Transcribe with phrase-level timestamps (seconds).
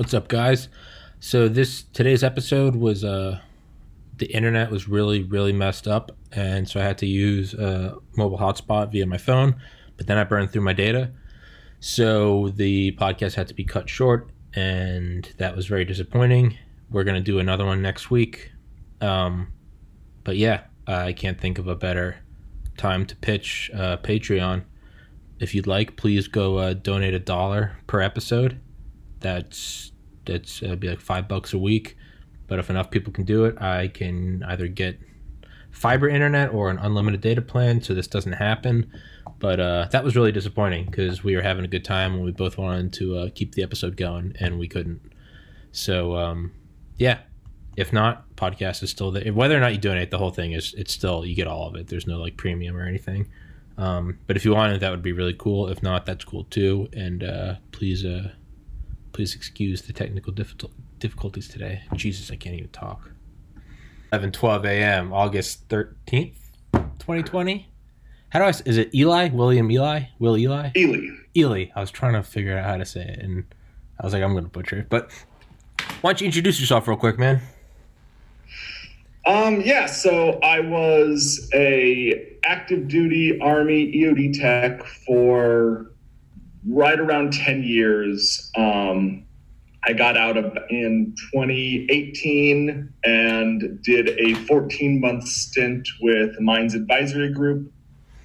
[0.00, 0.68] What's up, guys?
[1.18, 3.38] So this today's episode was uh
[4.16, 8.38] the internet was really really messed up, and so I had to use a mobile
[8.38, 9.60] hotspot via my phone.
[9.98, 11.10] But then I burned through my data,
[11.80, 16.56] so the podcast had to be cut short, and that was very disappointing.
[16.90, 18.52] We're gonna do another one next week,
[19.02, 19.52] um,
[20.24, 22.16] but yeah, I can't think of a better
[22.78, 24.64] time to pitch uh, Patreon.
[25.40, 28.62] If you'd like, please go uh, donate a dollar per episode.
[29.20, 29.89] That's
[30.24, 31.96] that's uh, be like five bucks a week.
[32.46, 34.98] But if enough people can do it, I can either get
[35.70, 38.90] fiber internet or an unlimited data plan, so this doesn't happen.
[39.38, 42.32] But uh, that was really disappointing because we were having a good time and we
[42.32, 45.00] both wanted to uh, keep the episode going and we couldn't.
[45.72, 46.52] So um,
[46.98, 47.20] yeah,
[47.76, 49.32] if not, podcast is still there.
[49.32, 51.74] Whether or not you donate, the whole thing is it's still you get all of
[51.76, 51.86] it.
[51.86, 53.28] There's no like premium or anything.
[53.78, 55.68] Um, but if you wanted, that would be really cool.
[55.68, 56.88] If not, that's cool too.
[56.92, 58.32] And uh, please, uh,
[59.20, 61.82] please excuse the technical difficulties today.
[61.94, 63.10] Jesus, I can't even talk.
[64.14, 65.12] 11 12 a.m.
[65.12, 66.36] August 13th,
[66.72, 67.68] 2020.
[68.30, 68.48] How do I?
[68.48, 69.28] Is it Eli?
[69.28, 70.04] William Eli?
[70.18, 70.70] Will Eli?
[70.74, 71.08] Eli.
[71.36, 71.66] Ely.
[71.76, 73.44] I was trying to figure out how to say it, and
[74.00, 74.88] I was like, I'm going to butcher it.
[74.88, 75.10] But
[76.00, 77.42] why don't you introduce yourself real quick, man?
[79.26, 85.89] Um, yeah, so I was a active duty Army EOD tech for
[86.66, 88.50] right around 10 years.
[88.56, 89.24] Um,
[89.84, 97.32] I got out of in 2018 and did a 14 month stint with Mines Advisory
[97.32, 97.72] Group,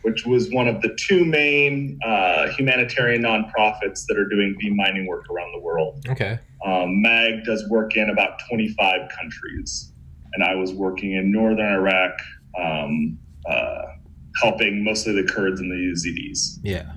[0.01, 5.29] which was one of the two main uh, humanitarian nonprofits that are doing demining work
[5.29, 6.05] around the world.
[6.09, 6.39] Okay.
[6.65, 9.93] Um, MAG does work in about 25 countries
[10.35, 12.19] and I was working in northern Iraq,
[12.61, 13.17] um,
[13.49, 13.83] uh,
[14.41, 16.59] helping mostly the Kurds and the Yazidis.
[16.61, 16.91] Yeah.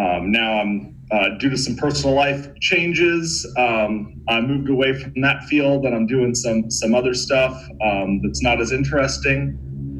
[0.00, 3.46] Um, now I'm uh, due to some personal life changes.
[3.58, 7.52] Um, I moved away from that field, and I'm doing some some other stuff
[7.84, 9.58] um, that's not as interesting.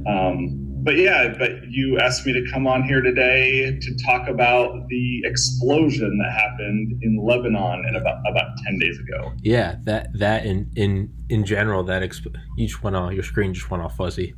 [0.08, 4.88] Um, but yeah, but you asked me to come on here today to talk about
[4.88, 9.32] the explosion that happened in Lebanon in about about ten days ago.
[9.42, 13.70] Yeah, that that in in in general that exp- each went off your screen just
[13.70, 14.34] went off fuzzy.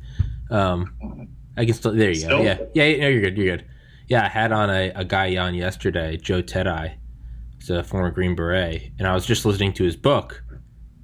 [0.49, 2.39] Um, I can still there you still?
[2.39, 2.43] go.
[2.43, 3.37] Yeah, yeah, no, you're good.
[3.37, 3.65] You're good.
[4.07, 6.95] Yeah, I had on a, a guy on yesterday, Joe Tedai.
[7.57, 10.43] He's a former Green Beret, and I was just listening to his book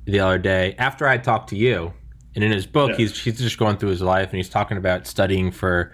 [0.06, 1.94] the other day after I talked to you
[2.36, 2.98] and in his book, yeah.
[2.98, 5.94] he's he's just going through his life and he's talking about studying for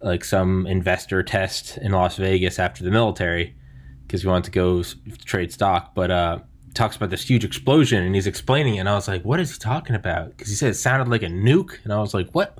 [0.00, 3.54] like some investor test in Las Vegas after the military
[4.06, 4.82] because he wanted to go
[5.24, 5.94] trade stock.
[5.94, 6.38] But uh,
[6.74, 8.80] talks about this huge explosion and he's explaining it.
[8.80, 10.30] And I was like, what is he talking about?
[10.30, 11.82] Because he said it sounded like a nuke.
[11.84, 12.58] And I was like, what?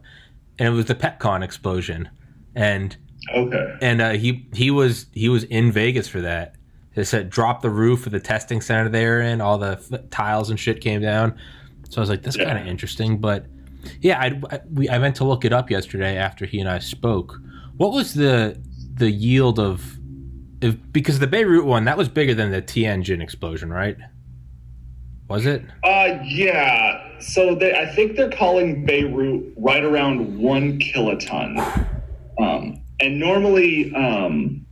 [0.58, 2.08] And it was the Pepcon explosion.
[2.54, 2.96] And
[3.32, 3.76] okay.
[3.80, 6.56] And uh, he he was he was in Vegas for that.
[6.94, 9.40] They said drop the roof of the testing center they were in.
[9.40, 11.36] All the f- tiles and shit came down.
[11.88, 12.44] So I was like, that's yeah.
[12.44, 13.20] kind of interesting.
[13.20, 13.46] But
[14.00, 16.78] yeah, I, I, we, I meant to look it up yesterday after he and I
[16.78, 17.38] spoke.
[17.76, 18.60] What was the
[18.94, 19.98] the yield of
[20.60, 23.96] if because the Beirut one that was bigger than the Tianjin explosion, right?
[25.28, 25.64] Was it?
[25.82, 27.18] Uh, yeah.
[27.18, 31.58] So they, I think they're calling Beirut right around one kiloton.
[32.38, 34.64] Um, and normally, um,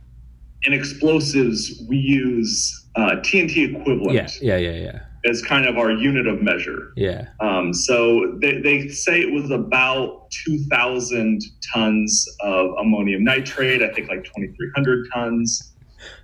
[0.63, 4.13] in explosives, we use uh, TNT equivalent.
[4.13, 6.91] Yeah, yeah, yeah, yeah as kind of our unit of measure.
[6.95, 7.27] Yeah.
[7.39, 11.41] Um, so they, they say it was about 2,000
[11.73, 15.73] tons of ammonium nitrate, I think like 2,300 tons.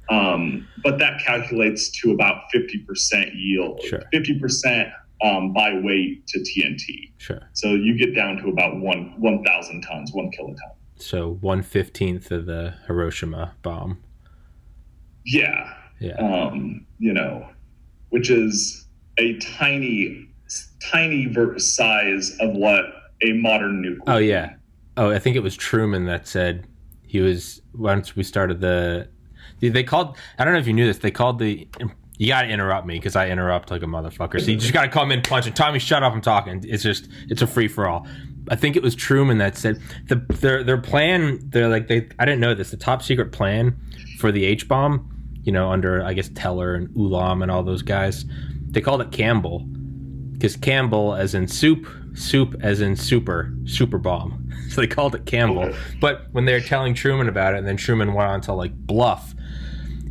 [0.10, 4.04] Um, but that calculates to about 50% yield, sure.
[4.14, 4.92] 50%
[5.24, 7.12] um, by weight to TNT.
[7.18, 7.40] Sure.
[7.54, 10.58] So you get down to about one 1,000 tons, one kiloton.
[11.02, 14.02] So one fifteenth of the Hiroshima bomb.
[15.26, 15.74] Yeah.
[16.00, 16.16] Yeah.
[16.18, 17.50] Um, you know,
[18.10, 18.86] which is
[19.18, 20.30] a tiny,
[20.92, 22.86] tiny size of what
[23.22, 24.04] a modern nuke.
[24.08, 24.56] Oh yeah.
[24.98, 26.68] Oh, I think it was Truman that said
[27.06, 29.10] he was once we started the.
[29.62, 30.18] They called.
[30.38, 31.00] I don't know if you knew this.
[31.00, 31.68] They called the.
[32.18, 34.42] You got to interrupt me because I interrupt like a motherfucker.
[34.42, 35.54] So you just got to come in punching.
[35.54, 36.14] Tommy, shut up!
[36.14, 36.64] I'm talking.
[36.68, 38.08] It's just it's a free for all.
[38.50, 41.40] I think it was Truman that said the their their plan.
[41.50, 42.08] They're like they.
[42.20, 42.72] I didn't know this.
[42.72, 43.80] The top secret plan
[44.18, 45.16] for the H bomb.
[45.44, 48.26] You know, under I guess Teller and Ulam and all those guys
[48.70, 49.60] they called it Campbell
[50.34, 54.46] because Campbell, as in soup, soup as in super, super bomb.
[54.70, 55.64] So they called it Campbell.
[55.64, 55.78] Okay.
[56.00, 58.72] But when they were telling Truman about it, and then Truman went on to like
[58.72, 59.34] bluff,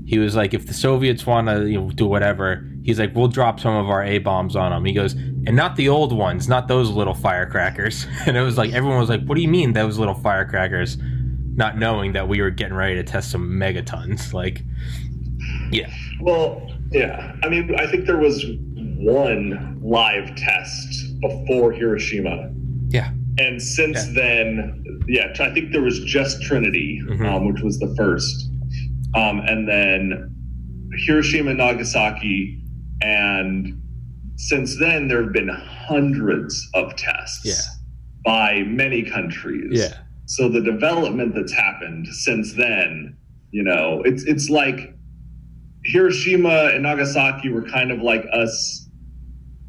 [0.04, 3.28] he was like, if the Soviets want to you know, do whatever, he's like, we'll
[3.28, 4.82] drop some of our A bombs on them.
[4.86, 8.06] He goes, and not the old ones, not those little firecrackers.
[8.26, 10.96] And it was like, everyone was like, what do you mean those little firecrackers?
[11.54, 14.32] Not knowing that we were getting ready to test some megatons.
[14.32, 14.64] Like,
[15.70, 15.90] yeah.
[16.22, 18.42] Well, Yeah, I mean, I think there was
[18.96, 22.50] one live test before Hiroshima,
[22.88, 23.10] Yeah.
[23.38, 24.12] and since Yeah.
[24.14, 27.26] then, yeah, I think there was just Trinity, Mhm.
[27.30, 28.50] um, which was the first,
[29.14, 30.30] um, and then
[31.06, 32.58] Hiroshima, Nagasaki,
[33.02, 33.80] and
[34.36, 37.54] since then there have been hundreds of tests Yeah.
[38.24, 39.70] by many countries.
[39.72, 39.94] Yeah.
[40.26, 43.16] So the development that's happened since then,
[43.50, 44.94] you know, it's it's like
[45.84, 48.86] Hiroshima and Nagasaki were kind of like us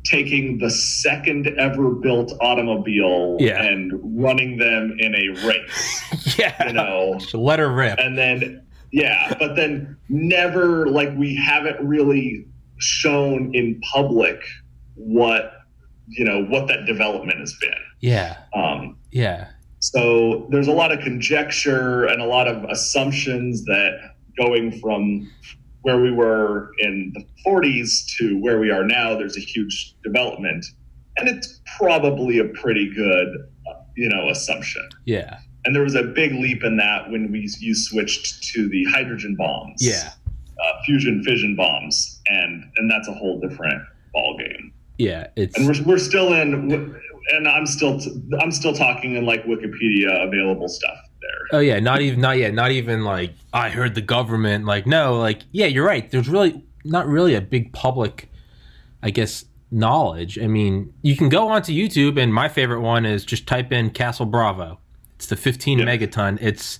[0.05, 3.61] taking the second ever built automobile Yeah.
[3.63, 3.91] and
[4.21, 6.67] running them in a race, Yeah.
[6.67, 7.19] you know.
[7.33, 7.99] Let her rip.
[7.99, 12.47] And then yeah, but then never like we haven't really
[12.79, 14.41] shown in public
[14.95, 15.53] what
[16.07, 17.73] you know what that development has been.
[18.01, 18.37] Yeah.
[18.53, 19.47] Um Yeah.
[19.79, 23.91] so there's a lot of conjecture and a lot of assumptions that
[24.37, 25.29] going from
[25.81, 30.65] where we were in the 40s to where we are now, there's a huge development.
[31.17, 33.27] And it's probably a pretty good,
[33.95, 34.87] you know, assumption.
[35.05, 35.37] Yeah.
[35.65, 39.35] And there was a big leap in that when we you switched to the hydrogen
[39.37, 40.09] bombs, Yeah.
[40.61, 43.81] uh, fusion fission bombs, and and that's a whole different
[44.13, 44.73] ball game.
[44.97, 45.27] Yeah.
[45.35, 46.95] It's And we're, we're still in,
[47.33, 47.99] and I'm still
[48.41, 51.57] I'm still talking in like Wikipedia available stuff there.
[51.57, 55.17] Oh yeah, not even not yet, not even like I heard the government like no,
[55.17, 56.09] like yeah, you're right.
[56.09, 58.29] There's really not really a big public
[59.01, 60.37] I guess knowledge.
[60.39, 63.91] I mean, you can go onto YouTube and my favorite one is just type in
[63.91, 64.79] Castle Bravo.
[65.15, 65.85] It's the 15 Yeah.
[65.85, 66.37] megaton.
[66.41, 66.79] It's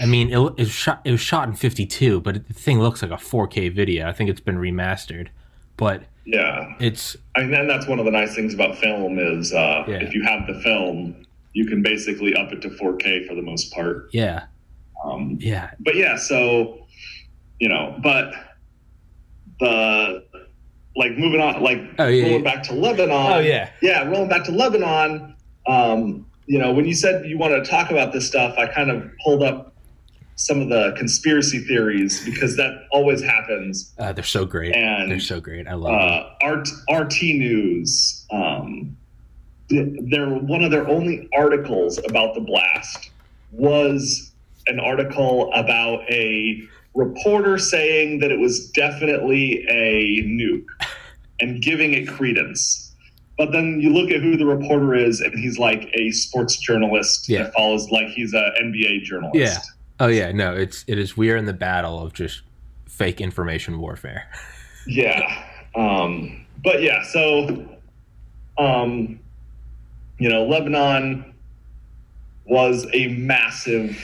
[0.00, 3.02] I mean, it, it was shot it was shot in 52, but the thing looks
[3.02, 4.08] like a 4K video.
[4.08, 5.28] I think it's been remastered.
[5.76, 9.84] But Yeah, it's and then that's one of the nice things about film is uh,
[9.88, 9.96] Yeah.
[9.96, 13.72] if you have the film, you can basically up it to 4K for the most
[13.72, 14.08] part.
[14.12, 14.44] yeah.
[15.04, 15.70] Um, Yeah.
[15.80, 16.86] but yeah, so
[17.60, 18.32] you know, but
[19.60, 20.24] the
[20.96, 22.54] like moving on, like Oh, yeah, rolling yeah.
[22.54, 23.10] back to Lebanon.
[23.32, 23.70] Oh, yeah.
[23.82, 25.34] yeah, rolling back to Lebanon.
[25.66, 28.90] Um, you know, when you said you wanted to talk about this stuff, I kind
[28.90, 29.73] of pulled up
[30.36, 33.92] some of the conspiracy theories because that always happens.
[33.98, 34.74] Uh, they're so great.
[34.74, 35.66] And, they're so great.
[35.68, 36.00] I love them.
[36.00, 36.68] Uh, Art,
[37.06, 38.26] RT News.
[38.30, 38.96] Um,
[39.70, 43.10] they're one of their only articles about the blast
[43.52, 44.32] was
[44.66, 46.62] an article about a
[46.94, 50.66] reporter saying that it was definitely a nuke
[51.40, 52.92] and giving it credence.
[53.36, 57.28] But then you look at who the reporter is, and he's like a sports journalist
[57.28, 57.44] Yeah.
[57.44, 59.34] that follows like he's an NBA journalist.
[59.36, 59.56] Yeah.
[60.00, 62.42] Oh yeah, no, it's it is we're in the battle of just
[62.88, 64.30] fake information warfare.
[64.86, 65.46] Yeah.
[65.74, 67.66] Um, but yeah, so,
[68.58, 69.18] um,
[70.18, 71.34] you know, Lebanon
[72.44, 73.96] was a massive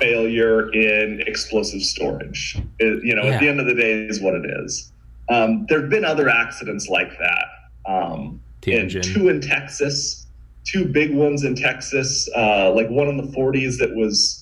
[0.00, 2.56] failure in explosive storage.
[2.78, 4.90] It- you know, at the end of the day, is what it is.
[5.28, 7.44] Um, there have been other accidents like that.
[7.86, 8.40] Um,
[8.80, 10.26] in, two in Texas,
[10.64, 14.39] two big ones in Texas, uh, like one in the 40s that was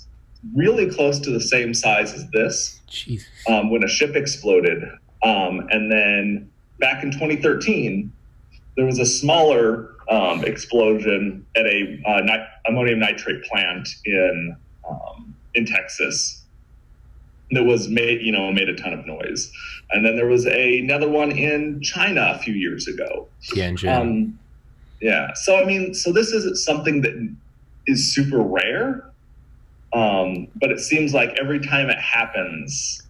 [0.54, 2.80] really close to the same size as this
[3.48, 4.82] um, when a ship exploded.
[5.22, 8.12] Um, and then back in 2013,
[8.76, 14.56] there was a smaller um, explosion at a uh, nit- ammonium nitrate plant in
[14.88, 16.44] um, in Texas
[17.50, 19.50] that was made you know made a ton of noise.
[19.90, 23.26] And then there was a, another one in China a few years ago.
[23.50, 23.94] Tianjin.
[23.94, 24.38] Um,
[25.00, 25.32] yeah.
[25.34, 27.36] So I mean, so this isn't something that
[27.86, 29.10] is super rare,
[29.92, 33.02] um, but it seems like every time it happens,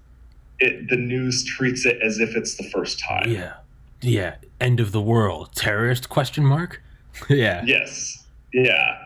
[0.60, 3.30] it the news treats it as if it's the first time.
[3.30, 3.54] yeah.
[4.00, 4.36] Yeah.
[4.60, 5.50] End of the world.
[5.56, 6.80] Terrorist question mark?
[7.28, 7.62] yeah.
[7.66, 8.24] Yes.
[8.52, 8.96] Yeah.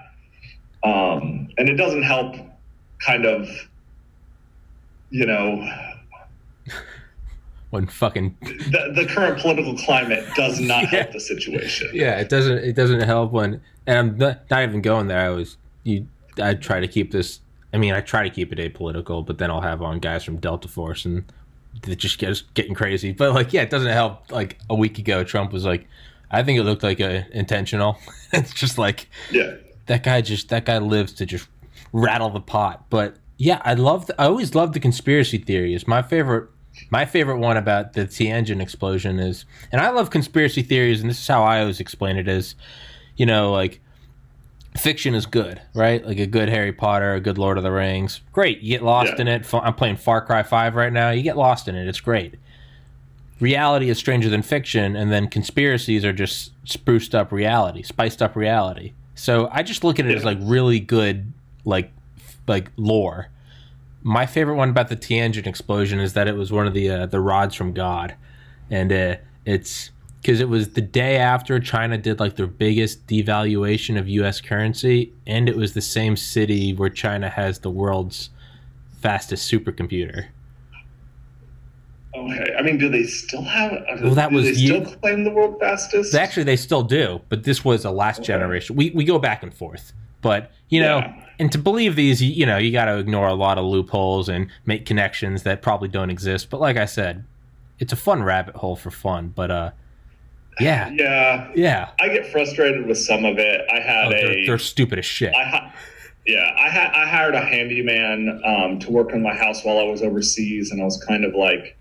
[0.84, 2.34] Um, and it doesn't help,
[3.04, 3.48] kind of,
[5.10, 5.66] you know,
[7.70, 11.00] When fucking the, the current political climate does not Yeah.
[11.04, 11.88] help the situation.
[11.94, 15.20] Yeah, it doesn't it doesn't help when and I'm not, not even going there.
[15.20, 16.06] I was you
[16.42, 17.40] I try to keep this
[17.72, 20.36] I mean, I try to keep it apolitical, but then I'll have on guys from
[20.36, 21.24] Delta Force and
[21.86, 23.12] it just gets getting crazy.
[23.12, 24.30] But like, yeah, it doesn't help.
[24.30, 25.86] Like a week ago, Trump was like,
[26.30, 27.98] "I think it looked like a intentional."
[28.32, 29.54] it's just like Yeah.
[29.86, 31.48] that guy just that guy lives to just
[31.92, 32.84] rattle the pot.
[32.90, 34.10] But yeah, I love.
[34.18, 35.88] I always love the conspiracy theories.
[35.88, 36.48] My favorite,
[36.90, 41.18] my favorite one about the Tianjin explosion is, and I love conspiracy theories, and this
[41.20, 42.54] is how I always explain it: is,
[43.16, 43.80] you know, like
[44.76, 46.04] fiction is good, right?
[46.04, 48.60] Like a good Harry Potter, a good Lord of the Rings, great.
[48.60, 49.20] You get lost Yeah.
[49.22, 49.52] in it.
[49.54, 51.10] I'm playing Far Cry Five right now.
[51.10, 51.86] You get lost in it.
[51.88, 52.34] It's great.
[53.40, 58.36] Reality is stranger than fiction, and then conspiracies are just spruced up reality, spiced up
[58.36, 58.92] reality.
[59.16, 61.32] So I just look at it as like really good,
[61.64, 61.90] like
[62.46, 63.28] like lore.
[64.04, 67.06] my favorite one about the Tianjin explosion is that it was one of the uh,
[67.06, 68.14] the rods from God,
[68.70, 69.90] and uh, it's
[70.22, 74.40] because it was the day after China did like their biggest devaluation of U.S.
[74.40, 78.30] currency, and it was the same city where China has the world's
[79.00, 80.26] fastest supercomputer.
[82.14, 83.72] Okay, I mean, do they still have?
[84.02, 86.14] Well, that do was they you- still claim the world fastest?
[86.14, 88.26] Actually, they still do, but this was a last Okay.
[88.26, 88.76] generation.
[88.76, 91.14] We we go back and forth, but you know, Yeah.
[91.40, 94.28] and to believe these, you, you know, you got to ignore a lot of loopholes
[94.28, 96.48] and make connections that probably don't exist.
[96.50, 97.24] But like I said,
[97.78, 99.32] it's a fun rabbit hole for fun.
[99.34, 99.70] But uh,
[100.60, 103.60] yeah, yeah, yeah, I get frustrated with some of it.
[103.72, 105.34] I had Oh, they're, a they're stupid as shit.
[105.34, 105.74] I ha-
[106.26, 109.84] yeah, I had I hired a handyman um, to work on my house while I
[109.84, 111.76] was overseas, and I was kind of like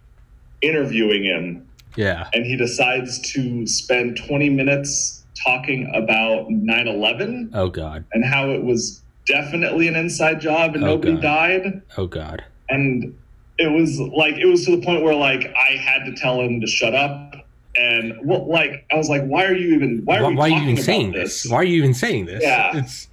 [0.61, 8.05] interviewing him, yeah, and he decides to spend 20 minutes talking about 9/11 oh god,
[8.13, 11.21] and how it was definitely an inside job and Oh, nobody God.
[11.21, 13.15] died, oh god, and
[13.57, 16.61] it was like it was to the point where like I had to tell him
[16.61, 17.30] to shut up.
[17.75, 20.01] And well, like I was like, "Why are you even?
[20.03, 21.51] Why are why, we why are you even saying this?" this?
[21.51, 22.43] Why are you even saying this?
[22.43, 22.77] Yeah.
[22.77, 23.07] it's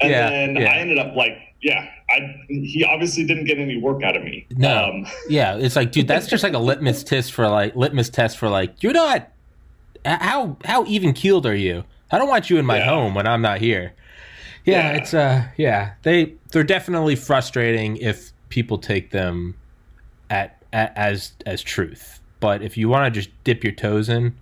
[0.00, 0.70] And Yeah, then yeah.
[0.70, 4.46] I ended up like, yeah, I he obviously didn't get any work out of me.
[4.56, 4.90] No.
[4.90, 8.38] Um, Yeah, it's like, dude, that's just like a litmus test for like litmus test
[8.38, 9.28] for like you're not
[10.04, 11.84] how how even keeled are you?
[12.10, 12.88] I don't want you in my Yeah.
[12.88, 13.92] home when I'm not here.
[14.64, 14.96] Yeah, Yeah.
[14.98, 19.54] it's uh yeah they they're definitely frustrating if people take them
[20.30, 22.20] at, at as as truth.
[22.42, 24.34] But if you want to just dip your toes in,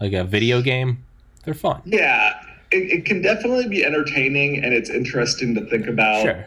[0.00, 1.04] like a video game,
[1.44, 1.82] they're fun.
[1.84, 2.40] yeah,
[2.70, 6.22] it, it can definitely be entertaining and it's interesting to think about.
[6.22, 6.46] Sure.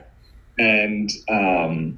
[0.58, 1.98] And um,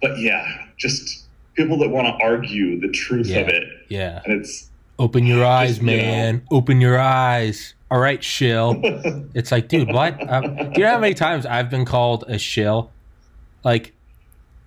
[0.00, 1.24] but yeah, just
[1.54, 3.38] people that want to argue the truth Yeah.
[3.40, 4.20] of it, Yeah.
[4.24, 6.02] and it's Open your eyes, Just, you know.
[6.02, 6.42] man.
[6.52, 7.74] Open your eyes.
[7.90, 8.80] All right, shill.
[9.34, 10.14] It's like, dude, what?
[10.32, 12.90] Um, do you know how many times I've been called a shill?
[13.64, 13.92] Like,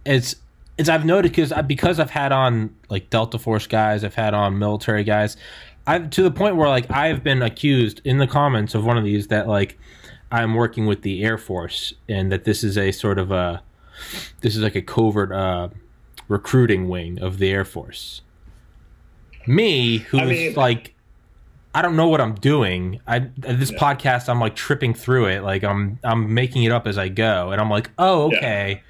[0.05, 0.35] it's
[0.81, 4.59] it's I've noticed because because I've had on like Delta Force guys, I've had on
[4.59, 5.37] military guys.
[5.87, 9.03] I've to the point where like I've been accused in the comments of one of
[9.03, 9.77] these that like
[10.31, 13.63] I'm working with the Air Force and that this is a sort of a
[14.41, 15.69] this is like a covert uh,
[16.27, 18.21] recruiting wing of the Air Force.
[19.47, 20.93] Me, who's I mean- like
[21.73, 22.99] I don't know what I'm doing.
[23.07, 23.77] I this Yeah.
[23.79, 25.41] podcast I'm like tripping through it.
[25.41, 28.83] Like I'm I'm making it up as I go and I'm like, "Oh, okay."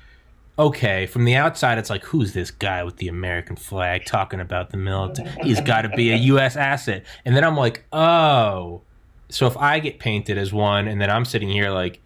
[0.62, 4.70] Okay, from the outside it's like, "Who's this guy with the American flag talking about
[4.70, 5.28] the military?
[5.42, 8.84] He's got to be a US asset." And then I'm like, "Oh."
[9.30, 12.00] So if I get painted as one and then I'm sitting here like,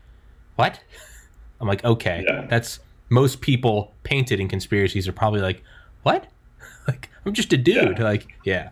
[0.56, 0.80] "What?"
[1.60, 2.48] I'm like, "Okay." Yeah.
[2.50, 5.62] That's most people painted in conspiracies are probably like,
[6.04, 6.28] "What?"
[6.88, 7.98] Like, I'm just a dude.
[7.98, 8.04] Yeah.
[8.04, 8.70] Like, yeah.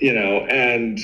[0.00, 0.98] you know, and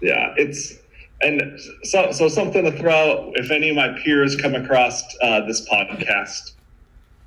[0.00, 0.74] yeah, it's
[1.22, 2.92] and so so something to throw.
[2.92, 6.51] out, If any of my peers come across uh, this podcast,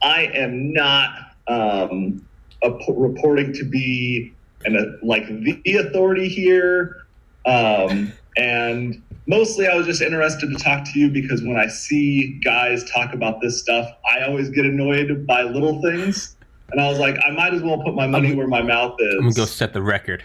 [0.01, 2.25] I am not um,
[2.63, 4.33] a, reporting to be
[4.65, 7.05] an a, like the authority here,
[7.45, 12.39] um, and mostly I was just interested to talk to you because when I see
[12.43, 16.35] guys talk about this stuff, I always get annoyed by little things.
[16.71, 18.95] And I was like, I might as well put my money I'm- where my mouth
[18.99, 19.15] is.
[19.15, 20.23] I'm gonna go set the record.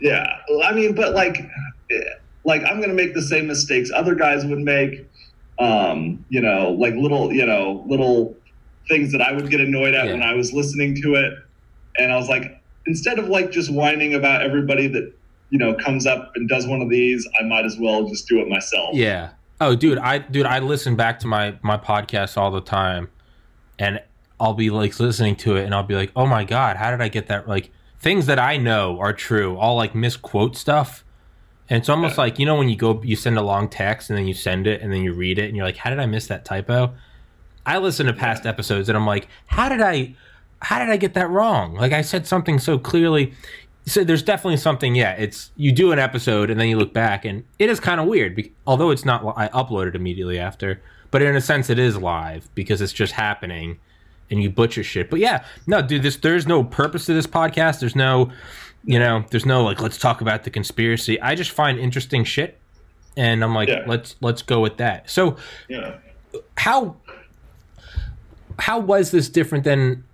[0.00, 0.26] Yeah,
[0.64, 1.38] I mean, but like,
[1.90, 2.00] eh,
[2.44, 5.06] like I'm gonna make the same mistakes other guys would make.
[5.58, 8.34] Um, you know, like little, you know, little
[8.88, 10.12] things that I would get annoyed at Yeah.
[10.12, 11.32] when I was listening to it,
[11.98, 15.12] and I was like, instead of like just whining about everybody that
[15.50, 18.40] you know comes up and does one of these, I might as well just do
[18.40, 18.94] it myself.
[18.94, 19.30] Yeah.
[19.60, 23.08] Oh, dude, I dude, I listen back to my my podcast all the time,
[23.78, 24.02] and
[24.40, 27.00] I'll be like listening to it, and I'll be like, oh my god, how did
[27.00, 27.48] I get that?
[27.48, 27.70] Like
[28.00, 29.56] things that I know are true.
[29.58, 31.03] I'll like misquote stuff,
[31.68, 34.18] and it's almost like you know when you go, you send a long text, and
[34.18, 36.06] then you send it, and then you read it, and you're like, how did I
[36.06, 36.94] miss that typo?
[37.66, 40.14] I listen to past episodes, and I'm like, how did I,
[40.60, 41.74] how did I get that wrong?
[41.74, 43.32] Like I said something so clearly.
[43.86, 44.94] So there's definitely something.
[44.94, 48.00] Yeah, it's you do an episode and then you look back, and it is kind
[48.00, 48.50] of weird.
[48.66, 50.80] Although it's not, I uploaded immediately after,
[51.10, 53.78] but in a sense, it is live because it's just happening,
[54.30, 55.10] and you butcher shit.
[55.10, 57.80] But yeah, no, dude, this there's no purpose to this podcast.
[57.80, 58.32] There's no,
[58.86, 61.20] you know, there's no like let's talk about the conspiracy.
[61.20, 62.58] I just find interesting shit,
[63.16, 63.84] and I'm like, Yeah.
[63.86, 65.08] let's let's go with that.
[65.10, 65.36] So
[65.68, 65.96] Yeah.
[66.56, 66.96] how
[68.58, 70.04] how was this different than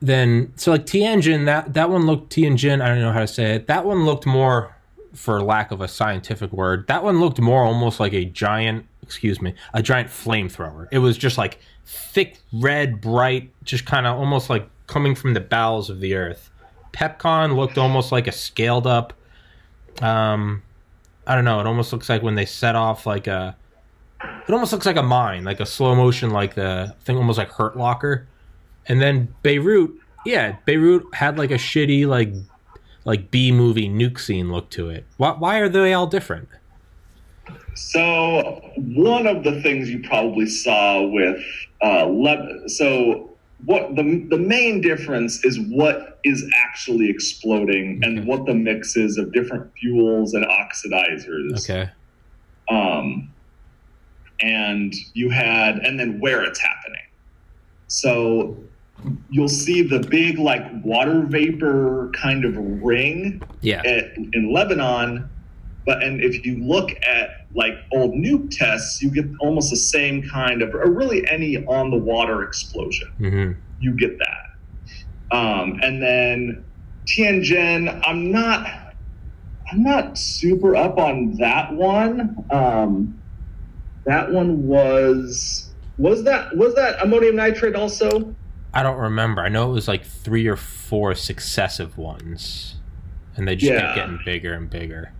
[0.00, 3.54] than so like Tianjin that that one looked Tianjin I don't know how to say
[3.54, 4.74] it that one looked more
[5.14, 9.40] for lack of a scientific word that one looked more almost like a giant excuse
[9.40, 14.50] me a giant flamethrower it was just like thick red bright just kind of almost
[14.50, 16.50] like coming from the bowels of the earth
[16.92, 19.12] Pepcon looked almost like a scaled up
[20.00, 20.62] um
[21.26, 23.56] I don't know it almost looks like when they set off like a
[24.22, 27.50] it almost looks like a mine, like a slow motion, like the thing almost like
[27.50, 28.26] Hurt Locker.
[28.86, 29.90] And then Beirut,
[30.24, 32.32] yeah, Beirut had like a shitty like
[33.04, 35.06] like B movie nuke scene look to it.
[35.16, 36.48] Why, why are they all different?
[37.74, 41.40] So one of the things you probably saw with
[41.82, 43.30] uh, Le- so
[43.64, 48.06] what the the main difference is what is actually exploding Okay.
[48.18, 51.58] and what the mix is of different fuels and oxidizers.
[51.68, 51.90] Okay.
[52.70, 53.30] Um,
[54.40, 57.00] and you had and then where it's happening.
[57.88, 58.56] So
[59.30, 63.80] you'll see the big like water vapor kind of ring Yeah.
[63.84, 65.28] at, in Lebanon.
[65.88, 70.22] But and if you look at like old nuke tests, you get almost the same
[70.28, 75.34] kind of, or really any on the water explosion, hmm you get that.
[75.34, 76.62] Um, and then
[77.06, 78.66] Tianjin, I'm not,
[79.72, 82.36] I'm not super up on that one.
[82.50, 83.18] Um,
[84.04, 88.34] that one was was that was that ammonium nitrate also?
[88.74, 89.40] I don't remember.
[89.40, 92.74] I know it was like three or four successive ones,
[93.36, 93.80] and they just Yeah.
[93.80, 95.12] kept getting bigger and bigger.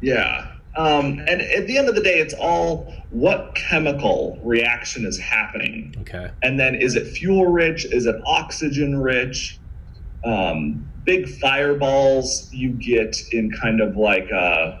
[0.00, 0.52] Yeah.
[0.76, 5.94] Um, and at the end of the day, it's all what chemical reaction is happening.
[6.02, 6.30] Okay.
[6.42, 7.84] And then is it fuel rich?
[7.86, 9.58] Is it oxygen rich?
[10.24, 14.76] Um, big fireballs you get in kind of like uh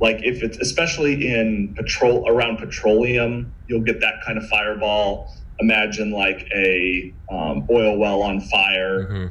[0.00, 5.32] like if it's especially in petrol around petroleum, you'll get that kind of fireball.
[5.60, 9.04] Imagine like a um, oil well on fire.
[9.04, 9.26] hmm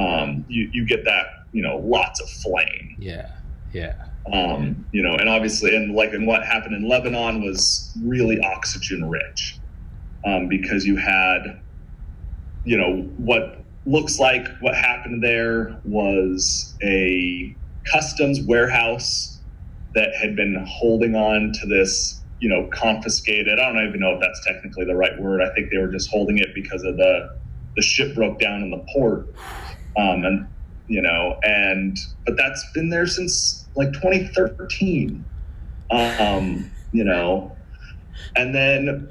[0.00, 3.30] Um, you you get that you know lots of flame Yeah.
[3.72, 3.94] Yeah.
[4.32, 9.08] Um, you know, and obviously, and like, and what happened in Lebanon was really oxygen
[9.08, 9.58] rich,
[10.24, 11.60] um, because you had,
[12.64, 17.56] you know, what looks like what happened there was a
[17.90, 19.40] customs warehouse
[19.94, 23.58] that had been holding on to this, you know, confiscated.
[23.58, 25.40] I don't even know if that's technically the right word.
[25.40, 27.28] I think they were just holding it because of the
[27.76, 29.26] the ship broke down in the port,
[29.96, 30.48] um, and
[30.88, 35.24] you know, and but that's been there since like 2013.
[35.90, 37.56] Um, you know,
[38.36, 39.10] and then,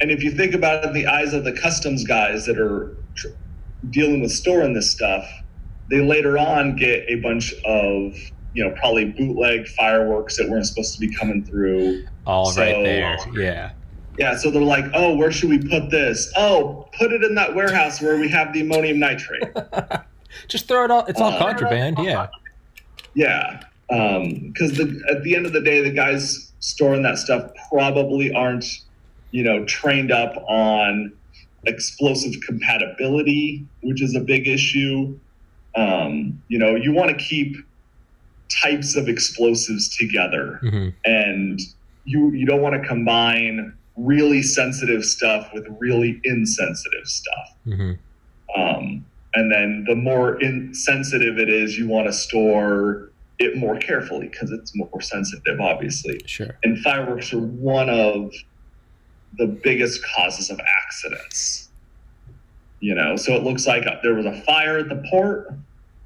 [0.00, 2.96] and if you think about it in the eyes of the customs guys that are
[3.14, 3.28] tr-
[3.90, 5.24] dealing with storing this stuff,
[5.90, 8.14] they later on get a bunch of
[8.54, 12.06] you know probably bootleg fireworks that weren't supposed to be coming through.
[12.26, 13.16] All right So- there.
[13.34, 13.70] Yeah.
[14.18, 16.28] Yeah, so they're like, oh, where should we put this?
[16.36, 19.44] Oh, put it in that warehouse where we have the ammonium nitrate.
[20.48, 21.04] Just throw it all.
[21.06, 21.98] It's all Uh, contraband.
[22.00, 22.28] Yeah.
[23.14, 23.60] Yeah,
[23.90, 28.32] Um because the at the end of the day, the guys storing that stuff probably
[28.32, 28.66] aren't,
[29.30, 31.12] you know, trained up on
[31.66, 35.18] explosive compatibility, which is a big issue.
[35.74, 37.56] Um, you know, you want to keep
[38.62, 41.60] types of explosives together, hmm and
[42.04, 47.56] you you don't want to combine really sensitive stuff with really insensitive stuff.
[47.64, 47.92] hmm
[48.56, 54.28] Um, and then the more insensitive it is, you want to store it more carefully
[54.28, 56.20] because it's more sensitive, obviously.
[56.26, 56.58] Sure.
[56.64, 58.32] And fireworks are one of
[59.36, 61.68] the biggest causes of accidents.
[62.80, 65.52] You know, so it looks like uh, there was a fire at the port,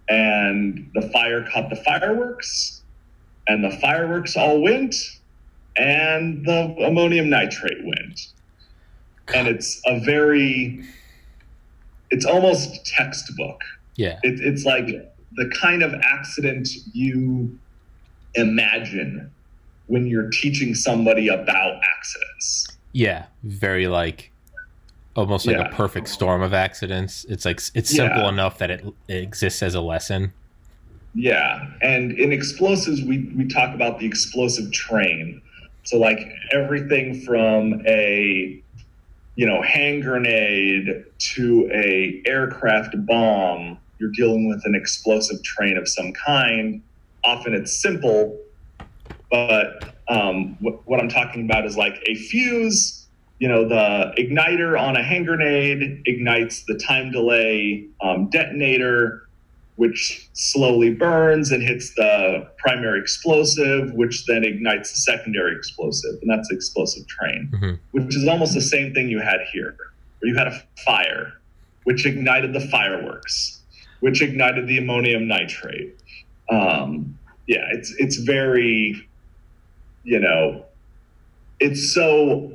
[0.08, 2.82] and the fire caught the fireworks,
[3.46, 4.94] and the fireworks all went,
[5.76, 8.32] and the ammonium nitrate went
[9.34, 10.84] and it's a very
[12.12, 13.60] it's almost textbook
[13.96, 14.18] Yeah.
[14.22, 17.58] it, it's like the kind of accident you
[18.34, 19.30] imagine
[19.86, 23.24] when you're teaching somebody about accidents Yeah.
[23.42, 24.30] Very like
[25.16, 25.68] almost like Yeah.
[25.68, 27.24] a perfect storm of accidents.
[27.28, 28.28] It's like it's simple Yeah.
[28.28, 30.32] enough that it, it exists as a lesson.
[31.14, 35.42] yeah and in explosives we, we talk about the explosive train
[35.84, 36.20] so like
[36.54, 38.58] everything from a
[39.34, 45.86] you know hand grenade to a aircraft bomb you're dealing with an explosive train of
[45.88, 46.82] some kind.
[47.24, 48.36] Often it's simple
[49.32, 54.78] but um, what, what i'm talking about is like a fuse you know the igniter
[54.78, 59.22] on a hand grenade ignites the time delay um, detonator
[59.82, 66.30] which slowly burns and hits the primary explosive, which then ignites the secondary explosive, and
[66.30, 67.78] that's the explosive train, Mhm.
[67.90, 69.74] which is almost the same thing you had here,
[70.20, 71.32] where you had a fire,
[71.82, 73.60] which ignited the fireworks,
[73.98, 75.96] which ignited the ammonium nitrate.
[76.48, 77.18] Um,
[77.48, 79.08] yeah, it's it's very,
[80.04, 80.64] you know,
[81.58, 82.52] it's so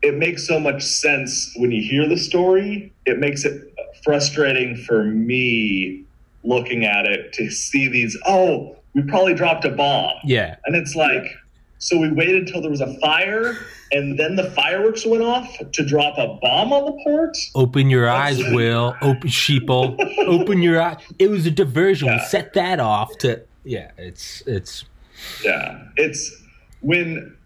[0.00, 2.92] it makes so much sense when you hear the story.
[3.04, 6.04] It makes it frustrating for me
[6.44, 8.16] looking at it to see these.
[8.26, 10.56] Oh, we probably dropped a bomb, Yeah.
[10.66, 11.24] and it's like,
[11.80, 13.56] So we waited till there was a fire,
[13.92, 17.36] and then the fireworks went off to drop a bomb on the port.
[17.54, 18.96] Open your eyes, Will.
[19.00, 19.96] Open sheeple.
[20.26, 20.96] Open your eyes.
[21.20, 22.08] It was a diversion.
[22.08, 23.42] We set that off to.
[23.62, 24.86] Yeah, it's it's
[25.44, 26.42] Yeah, it's
[26.80, 27.36] when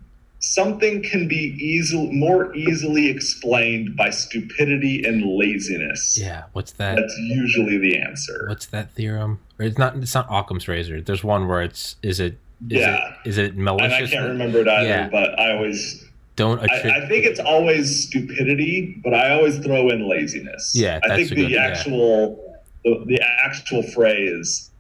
[0.43, 6.19] something can be easily more easily explained by stupidity and laziness.
[6.21, 6.45] yeah.
[6.53, 6.97] What's that?
[6.97, 8.47] That's usually the answer.
[8.49, 9.39] What's that theorem?
[9.59, 9.97] Or it's not.
[9.97, 11.01] It's not Occam's razor.
[11.01, 11.97] There's one where it's.
[12.03, 12.35] Is it?
[12.69, 13.13] Is Yeah.
[13.25, 13.93] It, is it malicious?
[14.13, 14.21] and?
[14.21, 15.09] I can't remember it either, Yeah.
[15.09, 16.05] but I always
[16.37, 16.65] Don't I.
[17.05, 20.73] I think it's always stupidity, but I always throw in laziness.
[20.75, 21.63] Yeah, I think a the good- yeah.
[21.69, 24.71] actual the, the actual phrase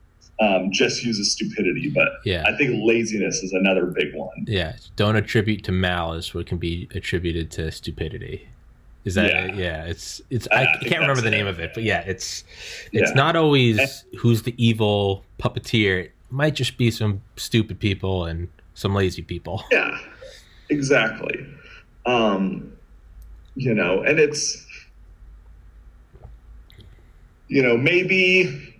[0.42, 2.42] um, just uses stupidity, but Yeah.
[2.46, 4.44] I think laziness is another big one.
[4.46, 8.48] Yeah, don't attribute to malice what can be attributed to stupidity.
[9.04, 9.54] Is that Yeah.
[9.56, 9.84] yeah?
[9.84, 11.50] it's it's I- I, I can't remember the name it.
[11.50, 12.44] of it, but yeah, it's
[12.92, 13.14] it's Yeah.
[13.14, 16.04] not always who's the evil puppeteer.
[16.06, 19.62] It might just be some stupid people and some lazy people.
[19.70, 19.96] Yeah,
[20.70, 21.46] exactly.
[22.06, 22.72] Um,
[23.54, 24.66] you know, and it's,
[27.48, 28.71] you know, maybe,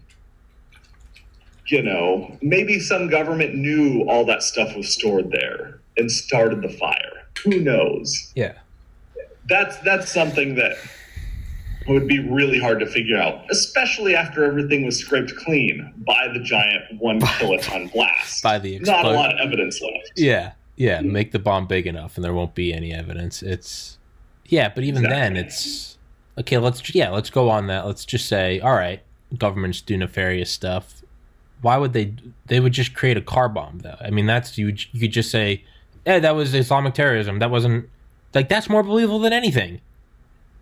[1.73, 6.69] you know, maybe some government knew all that stuff was stored there and started the
[6.69, 7.27] fire.
[7.45, 8.31] Who knows?
[8.37, 8.53] Yeah,
[9.49, 10.77] That's that's something that
[11.89, 16.41] would be really hard to figure out, especially after everything was scraped clean by the
[16.41, 18.43] giant one kiloton blast.
[18.43, 20.13] By the not a lot of evidence left.
[20.15, 21.01] yeah, yeah.
[21.01, 23.43] Make the bomb big enough, and there won't be any evidence.
[23.43, 23.97] It's
[24.45, 25.97] yeah, but even then, it's
[26.39, 26.59] okay.
[26.59, 27.87] Let's yeah, let's go on that.
[27.87, 29.03] Let's just say, all right,
[29.39, 31.02] governments do nefarious stuff.
[31.63, 32.15] Why would they?
[32.47, 33.97] They would just create a car bomb, though.
[34.01, 34.75] I mean, that's you.
[34.93, 35.65] You could just say,
[36.05, 37.39] "Hey, that was Islamic terrorism.
[37.39, 37.89] That wasn't
[38.35, 39.81] like that's more believable than anything."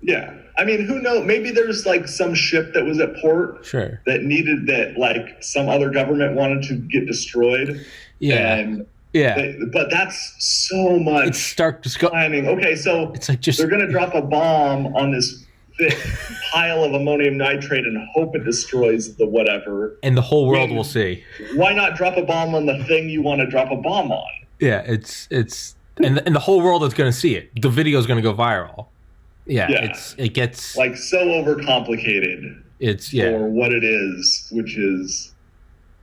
[0.03, 0.35] Yeah.
[0.57, 1.27] I mean, who knows?
[1.27, 4.01] Maybe there's like some ship that was at port Sure.
[4.07, 7.85] that needed that, like some other government wanted to get destroyed.
[8.19, 8.57] Yeah.
[8.57, 9.35] And yeah.
[9.37, 12.13] they, but that's so much it's stark disgust.
[12.13, 12.47] planning.
[12.49, 15.45] Okay, so It's like just they're going to drop a bomb on this
[15.89, 15.99] thick
[16.53, 19.99] pile of ammonium nitrate and hope it destroys the whatever.
[20.03, 21.25] and the whole world when- will see.
[21.55, 24.29] Why not drop a bomb on the thing you want to drop a bomb on?
[24.61, 27.51] Yeah, it's it's and the, and the whole world is going to see it.
[27.61, 28.87] The video is going to go viral.
[29.47, 29.85] Yeah, Yeah.
[29.87, 35.35] it's it gets Like so overcomplicated it's yeah for what it is, which is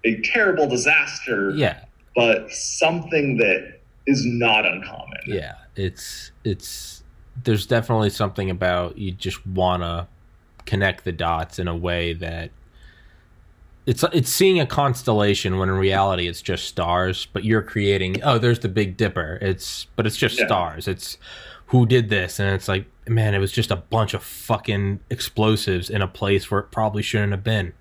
[0.04, 1.52] a terrible disaster.
[1.56, 1.80] yeah
[2.16, 5.18] but something that is not uncommon.
[5.28, 5.54] yeah.
[5.76, 6.97] It's it's
[7.48, 10.06] there's definitely something about you just want to
[10.66, 12.52] connect the dots in a way that
[13.86, 17.26] it's it's seeing a constellation when in reality it's just stars.
[17.32, 19.40] But you're creating oh there's the Big Dipper.
[19.42, 20.46] It's but it's just Yeah.
[20.46, 20.88] stars.
[20.90, 21.18] It's
[21.68, 25.90] who did this and it's like man it was just a bunch of fucking explosives
[25.90, 27.72] in a place where it probably shouldn't have been.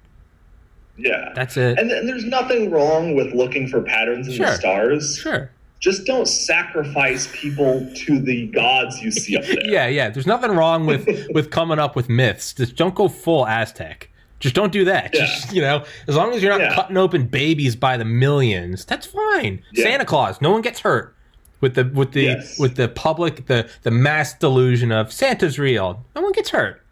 [0.96, 1.32] Yeah.
[1.34, 1.76] That's it.
[1.78, 4.46] And, and there's nothing wrong with looking for patterns in Sure.
[4.46, 5.18] the stars.
[5.18, 5.50] Sure.
[5.78, 9.64] Just don't sacrifice people to the gods you see up there.
[9.66, 10.08] Yeah, yeah.
[10.10, 12.52] There's nothing wrong with with coming up with myths.
[12.54, 14.10] Just don't go full Aztec.
[14.40, 15.10] Just don't do that.
[15.14, 15.20] Yeah.
[15.26, 16.74] Just you know, as long as you're not Yeah.
[16.74, 19.62] cutting open babies by the millions, that's fine.
[19.72, 19.84] Yeah.
[19.84, 21.14] Santa Claus, no one gets hurt
[21.60, 22.58] with the with the Yes.
[22.58, 26.04] with the public the the mass delusion of Santa's real.
[26.14, 26.82] No one gets hurt.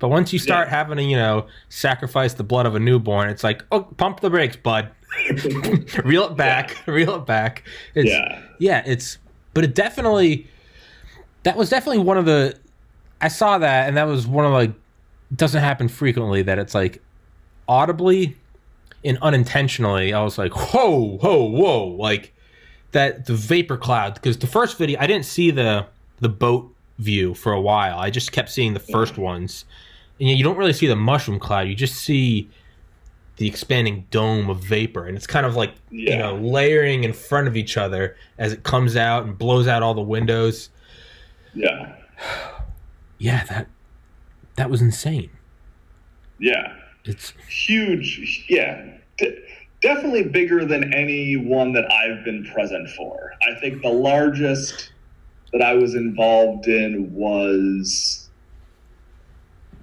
[0.00, 3.42] But once you start having to, you know, sacrifice the blood of a newborn, it's
[3.42, 4.90] like, oh, pump the brakes, bud.
[6.04, 6.76] Reel it back.
[6.86, 7.64] Reel it back.
[7.94, 8.42] It's, Yeah.
[8.58, 9.18] yeah, it's
[9.54, 10.46] but it definitely
[11.42, 12.58] that was definitely one of the
[13.20, 14.72] I saw that and that was one of like
[15.34, 17.02] doesn't happen frequently that it's like
[17.68, 18.36] audibly
[19.04, 22.34] and unintentionally I was like whoa whoa whoa like
[22.92, 25.86] that the vapor cloud because the first video I didn't see the
[26.20, 29.64] the boat view for a while I just kept seeing the first ones
[30.20, 32.48] and you don't really see the mushroom cloud you just see
[33.38, 37.46] the expanding dome of vapor and it's kind of like you know layering in front
[37.48, 40.70] of each other as it comes out and blows out all the windows
[41.54, 41.94] Yeah.
[43.18, 43.68] yeah that
[44.56, 45.30] that was insane
[46.40, 46.74] Yeah.
[47.04, 48.44] it's Huge.
[48.48, 48.84] Yeah.
[49.18, 49.38] D-
[49.80, 53.32] definitely bigger than any one that I've been present for.
[53.48, 54.90] I think the largest
[55.52, 58.28] that I was involved in was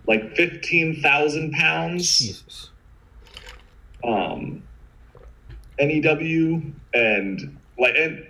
[0.07, 2.19] like 15,000 pounds.
[2.19, 2.69] jesus
[4.07, 4.63] um,
[5.79, 6.61] NEW
[6.93, 8.25] and like and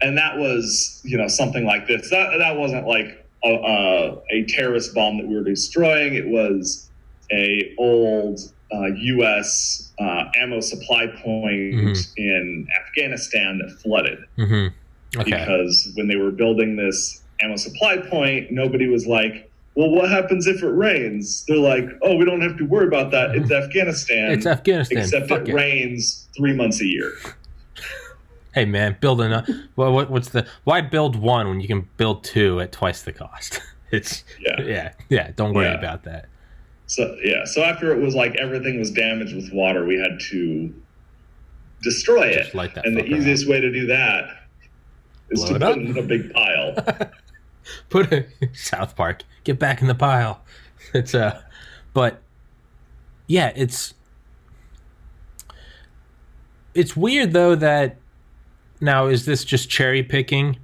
[0.00, 2.10] and that was you know something like this.
[2.10, 6.14] That that wasn't like a, a, a terrorist bomb that we were destroying.
[6.14, 6.90] It was
[7.32, 8.40] a old
[8.72, 9.92] uh, U.S.
[9.98, 12.12] Uh, ammo supply point Mhm.
[12.16, 14.68] in Afghanistan that flooded mm-hmm
[15.18, 19.50] okay because when they were building this ammo supply point, nobody was like.
[19.76, 21.44] Well, what happens if it rains?
[21.46, 23.34] They're like, oh, we don't have to worry about that.
[23.36, 25.54] It's Afghanistan it's afghanistan except Fuck it it.
[25.54, 27.12] rains three months a year.
[28.54, 29.44] Hey man, building a
[29.76, 33.12] well, what, what's the why build one when you can build two at twice the
[33.12, 33.60] cost?
[33.92, 34.60] It's Yeah.
[34.62, 35.30] yeah, yeah.
[35.36, 35.78] Don't worry Yeah.
[35.78, 36.26] about that.
[36.86, 40.74] So yeah, so after it was like everything was damaged with water, we had to
[41.82, 42.78] destroy Just it.
[42.84, 44.24] and the easiest way to do that
[45.30, 45.76] is Blow to put up.
[45.76, 46.74] it in a big pile.
[47.90, 49.22] Put it South Park.
[49.46, 50.42] Get back in the pile.
[50.94, 51.42] It's uh,
[51.94, 52.22] but
[53.26, 53.94] yeah, it's
[56.74, 57.96] it's weird though that
[58.80, 60.58] now is this just cherry picking?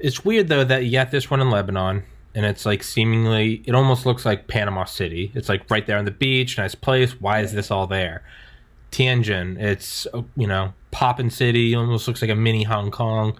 [0.00, 2.02] It's weird though that you got this one in Lebanon
[2.34, 5.30] and it's like seemingly it almost looks like Panama City.
[5.34, 7.20] It's like right there on the beach, nice place.
[7.20, 8.24] Why is this all there?
[8.90, 13.38] Tianjin, it's you know Poppin City, almost looks like a mini Hong Kong.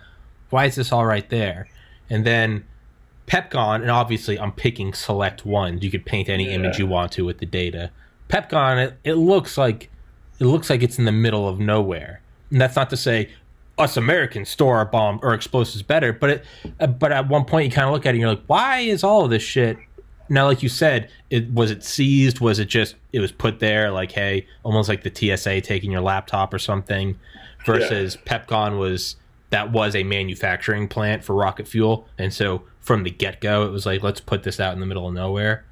[0.50, 1.68] Why is this all right there?
[2.08, 2.64] And then
[3.26, 5.82] Pepcon, and obviously I'm picking select ones.
[5.82, 6.52] You could paint any Yeah.
[6.56, 7.90] image you want to with the data.
[8.28, 9.90] Pepcon, it, it looks like
[10.40, 12.20] it looks like it's in the middle of nowhere.
[12.50, 13.30] And that's not to say
[13.78, 16.44] us Americans store our bomb or explosives better, but it,
[16.80, 18.78] uh, but at one point you kind of look at it and you're like, why
[18.80, 19.76] is all of this shit?
[20.28, 22.40] Now, like you said, it was it seized?
[22.40, 26.00] Was it just it was put there like, hey, almost like the TSA taking your
[26.00, 27.18] laptop or something?
[27.64, 29.16] Versus Pepcon was
[29.50, 33.70] that was a manufacturing plant for rocket fuel, and so from the get go, it
[33.70, 35.64] was like, let's put this out in the middle of nowhere.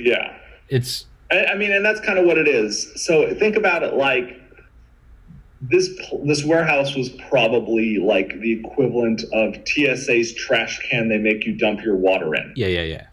[0.00, 0.36] yeah.
[0.68, 2.90] It's I, I mean, and that's kind of what it is.
[2.96, 4.40] So think about it like
[5.60, 5.88] this
[6.24, 11.82] this warehouse was probably like the equivalent of TSA's trash can they make you dump
[11.84, 13.06] your water in, yeah, yeah, yeah.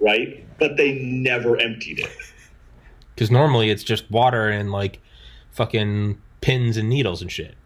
[0.00, 0.44] right?
[0.58, 2.10] But they never emptied it.
[3.14, 5.00] Because normally it's just water and like
[5.50, 7.56] fucking pins and needles and shit.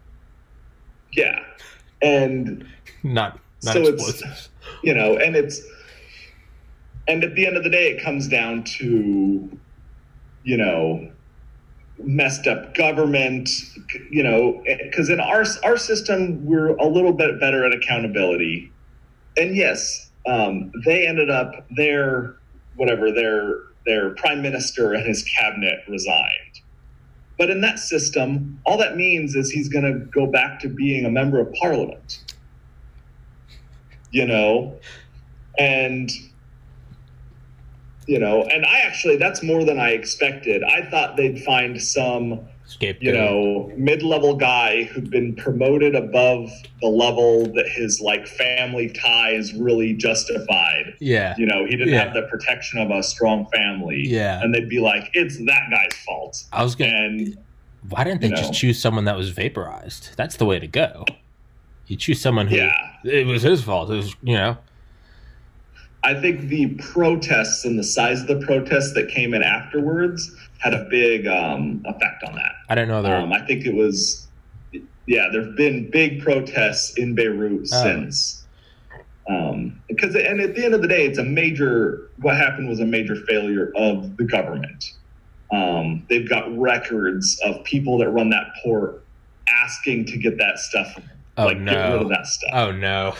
[1.11, 1.43] Yeah.
[2.01, 2.65] And
[3.03, 4.49] Not not So it's- explosives.
[4.83, 5.61] You know, and it's
[7.07, 9.49] and at the end of the day it comes down to
[10.43, 11.09] you know
[11.99, 13.49] messed up government
[14.09, 18.71] you know because in our our system we're a little bit better at accountability.
[19.37, 22.35] And yes um, they ended up their
[22.75, 26.61] whatever their their prime minister and his cabinet resigned.
[27.37, 31.05] But in that system all that means is he's going to go back to being
[31.05, 32.22] a member of parliament
[34.13, 34.73] you know
[35.59, 36.09] and
[38.07, 42.39] you know and i actually that's more than i expected i thought they'd find some
[42.65, 43.03] Scapegoat.
[43.03, 46.49] you know mid-level guy who'd been promoted above
[46.81, 51.33] the level that his like family ties really justified Yeah.
[51.37, 52.05] you know he didn't Yeah.
[52.05, 54.41] have the protection of a strong family Yeah.
[54.41, 56.91] and they'd be like it's that guy's fault I was gonna.
[56.91, 57.37] and
[57.89, 60.11] Why didn't they you just choose someone that was vaporized?
[60.15, 61.03] That's the way to go.
[61.87, 63.89] You choose someone who yeah it was his fault.
[63.91, 64.57] It was you know.
[66.05, 70.73] I think the protests and the size of the protests that came in afterwards had
[70.73, 72.51] a big um, effect on that.
[72.69, 73.01] I don't know.
[73.01, 73.15] There.
[73.15, 74.27] Um, I think it was,
[75.05, 77.83] yeah, there have been big protests in Beirut Oh.
[77.83, 78.45] since.
[79.29, 82.81] Um, because, and at the end of the day, it's a major, what happened was
[82.81, 84.83] a major failure of the government.
[85.53, 89.05] Um, they've got records of people that run that port
[89.47, 90.97] asking to get that stuff,
[91.37, 91.99] oh like get rid no.
[92.01, 93.15] of that stuff Oh no.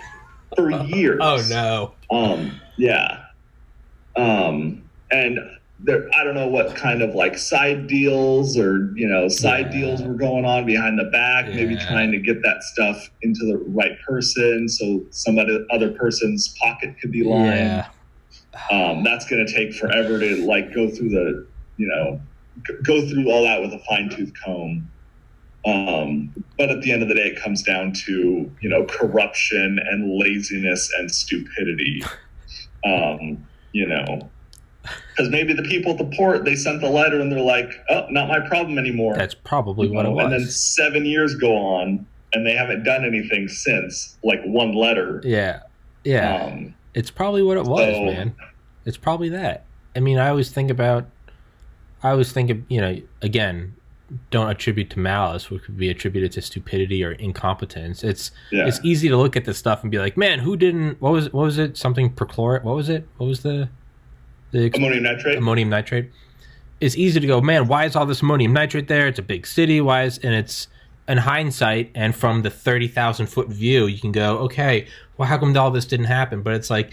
[0.56, 1.18] for years.
[1.22, 1.94] Oh no.
[2.16, 3.24] Um, yeah.
[4.16, 5.38] Um, and
[5.80, 9.80] there, I don't know what kind of like side deals or, you know, side Yeah.
[9.80, 13.58] deals were going on behind the back, maybe trying to get that stuff into the
[13.68, 17.56] right person so somebody, other person's pocket could be lined.
[17.56, 17.88] Yeah.
[18.70, 21.46] Um, that's going to take forever to like go through the,
[21.76, 22.20] you know,
[22.84, 24.88] go through all that with a fine tooth comb.
[25.66, 29.78] Um, but at the end of the day, it comes down to you know corruption
[29.78, 32.02] and laziness and stupidity.
[32.86, 34.28] Um, you know,
[34.82, 38.06] because maybe the people at the port they sent the letter and they're like, "Oh,
[38.10, 40.24] not my problem anymore." That's probably You what it was.
[40.24, 45.22] And then seven years go on, and they haven't done anything since, like one letter.
[45.24, 45.60] yeah.
[46.04, 46.44] Yeah.
[46.44, 48.34] Um, It's probably what it was, So- man.
[48.84, 49.64] It's probably that.
[49.96, 51.06] I mean, I always think about,
[52.02, 53.74] I always think of, you know, again,
[54.30, 58.04] don't attribute to malice, which could be attributed to stupidity or incompetence.
[58.04, 58.66] It's yeah.
[58.66, 61.00] it's easy to look at this stuff and be like, man, who didn't?
[61.00, 61.76] What was what was it?
[61.76, 62.62] Something perchlorate?
[62.62, 63.06] What was it?
[63.16, 63.68] What was the
[64.52, 65.38] the ammonium nitrate.
[65.38, 66.10] ammonium nitrate?
[66.80, 67.66] It's easy to go, man.
[67.66, 69.06] Why is all this ammonium nitrate there?
[69.08, 69.80] It's a big city.
[69.80, 70.68] Why is and it's
[71.08, 75.38] in hindsight and from the thirty thousand foot view, you can go, okay, well, how
[75.38, 76.42] come all this didn't happen?
[76.42, 76.92] But it's like,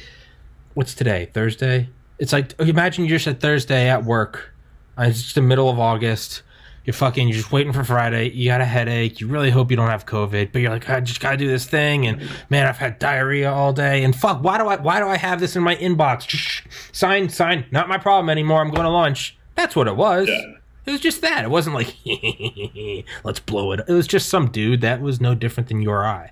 [0.73, 1.29] what's today?
[1.33, 1.89] Thursday.
[2.19, 4.53] It's like imagine you're just at Thursday at work.
[4.97, 6.43] It's just the middle of August.
[6.83, 7.27] You're fucking.
[7.27, 8.31] You're just waiting for Friday.
[8.31, 9.21] You got a headache.
[9.21, 11.65] You really hope you don't have COVID, but you're like, I just gotta do this
[11.65, 12.07] thing.
[12.07, 14.03] And man, I've had diarrhea all day.
[14.03, 14.77] And fuck, why do I?
[14.77, 16.27] Why do I have this in my inbox?
[16.27, 17.65] Shh, sign, sign.
[17.71, 18.61] Not my problem anymore.
[18.61, 19.37] I'm going to lunch.
[19.55, 20.27] That's what it was.
[20.27, 20.53] Yeah.
[20.85, 21.43] It was just that.
[21.43, 21.95] It wasn't like
[23.23, 23.81] let's blow it.
[23.87, 26.31] It was just some dude that was no different than you or I.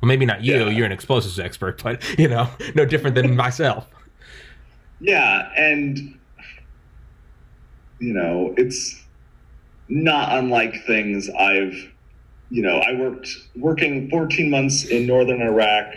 [0.00, 0.56] Well, maybe not you.
[0.56, 0.68] Yeah.
[0.70, 3.86] You're an explosives expert, but you know, no different than myself.
[5.00, 5.98] Yeah, and
[7.98, 9.03] you know, it's
[9.88, 11.94] not unlike things I've
[12.50, 15.94] you know, I worked working 14 months in northern Iraq.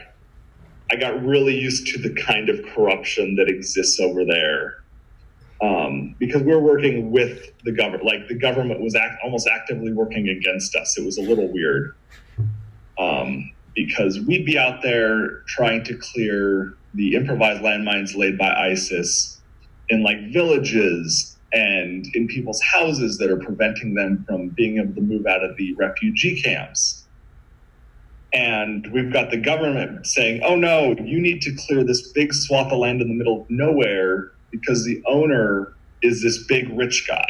[0.92, 4.78] I got really used to the kind of corruption that exists over there.
[5.62, 10.30] Um, because we're working with the government, like the government was act- almost actively working
[10.30, 10.98] against us.
[10.98, 11.96] It was a little weird
[13.00, 19.40] um, because we'd be out there trying to clear the improvised landmines laid by ISIS
[19.90, 25.02] in like villages and in people's houses that are preventing them from being able to
[25.02, 27.06] move out of the refugee camps.
[28.34, 32.72] And we've got the government saying, oh no, you need to clear this big swath
[32.72, 37.30] of land in the middle of nowhere because the owner is this big rich guy.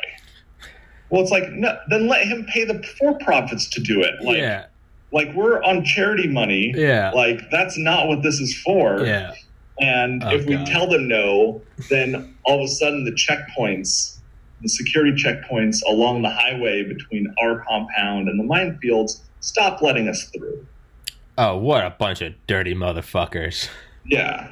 [1.09, 4.15] Well, it's like, no, then let him pay the for profits to do it.
[4.21, 4.65] Like, yeah,
[5.13, 6.73] like we're on charity money.
[6.75, 9.05] yeah, Like, that's not what this is for.
[9.05, 9.33] yeah,
[9.79, 10.65] And Oh, if we God.
[10.67, 14.17] tell them no, then all of a sudden the checkpoints,
[14.61, 20.23] the security checkpoints along the highway between our compound and the minefields stop letting us
[20.35, 20.65] through.
[21.37, 23.69] Oh, what a bunch of dirty motherfuckers!
[24.05, 24.51] Yeah.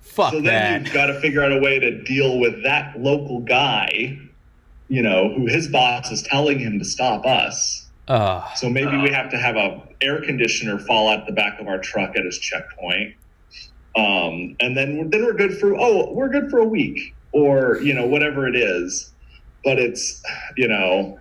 [0.00, 0.84] Fuck so then that.
[0.86, 4.18] you've got to figure out a way to deal with that local guy,
[4.88, 7.86] you know, who his boss is telling him to stop us.
[8.08, 11.66] Oh, So maybe we have to have a air conditioner fall out the back of
[11.68, 13.14] our truck at his checkpoint.
[13.98, 17.80] Um, and then we're, then we're good for oh we're good for a week or
[17.82, 19.10] you know whatever it is,
[19.64, 20.22] but it's
[20.56, 21.18] you know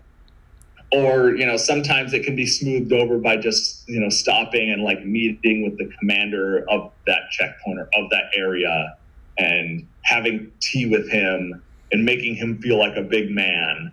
[0.91, 4.83] or you know sometimes it can be smoothed over by just you know stopping and
[4.83, 8.95] like meeting with the commander of that checkpoint or of that area
[9.39, 11.61] and having tea with him
[11.91, 13.91] and making him feel like a big man.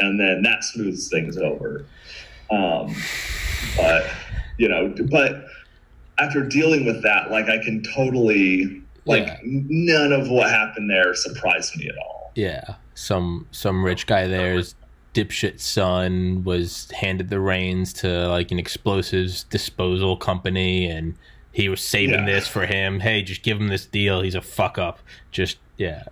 [0.00, 1.86] And then that smooths things over.
[2.50, 2.94] Um,
[3.76, 4.10] but
[4.58, 5.46] you know but
[6.18, 9.38] after dealing with that like i can totally like Yeah.
[9.44, 12.74] none of what happened there surprised me at all yeah.
[12.94, 14.74] Some some rich guy there's
[15.14, 21.14] dipshit son was handed the reins to like an explosives disposal company, and
[21.52, 22.26] he was saving Yeah.
[22.26, 22.98] this for him.
[23.00, 24.20] Hey, just give him this deal.
[24.22, 24.98] He's a fuck up.
[25.30, 26.02] Just yeah,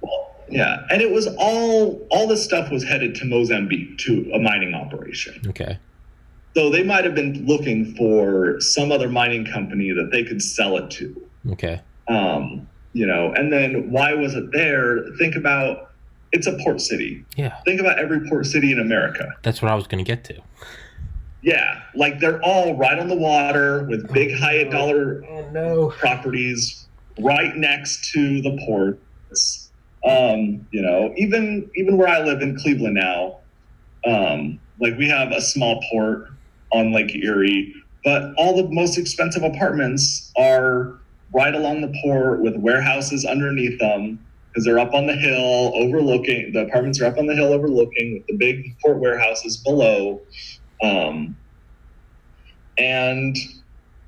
[0.48, 4.74] yeah and it was all all this stuff was headed to mozambique to a mining
[4.74, 5.78] operation okay,
[6.54, 10.76] so they might have been looking for some other mining company that they could sell
[10.76, 15.90] it to okay, um, you know and then why was it there think about
[16.32, 17.56] it's a port city yeah.
[17.64, 20.40] think about every port city in america That's what I was gonna get to.
[21.42, 25.88] yeah like they're all right on the water with big high dollar Oh no.
[25.90, 26.86] properties
[27.18, 29.70] right next to the ports.
[30.08, 33.36] Um, you know, even even where I live in Cleveland now,
[34.06, 36.28] um, like we have a small port
[36.72, 40.98] on Lake Erie, but all the most expensive apartments are
[41.34, 46.52] right along the port with warehouses underneath them because they're up on the hill overlooking
[46.52, 50.20] the apartments are up on the hill overlooking with the big port warehouses below.
[50.82, 51.36] Um,
[52.76, 53.36] and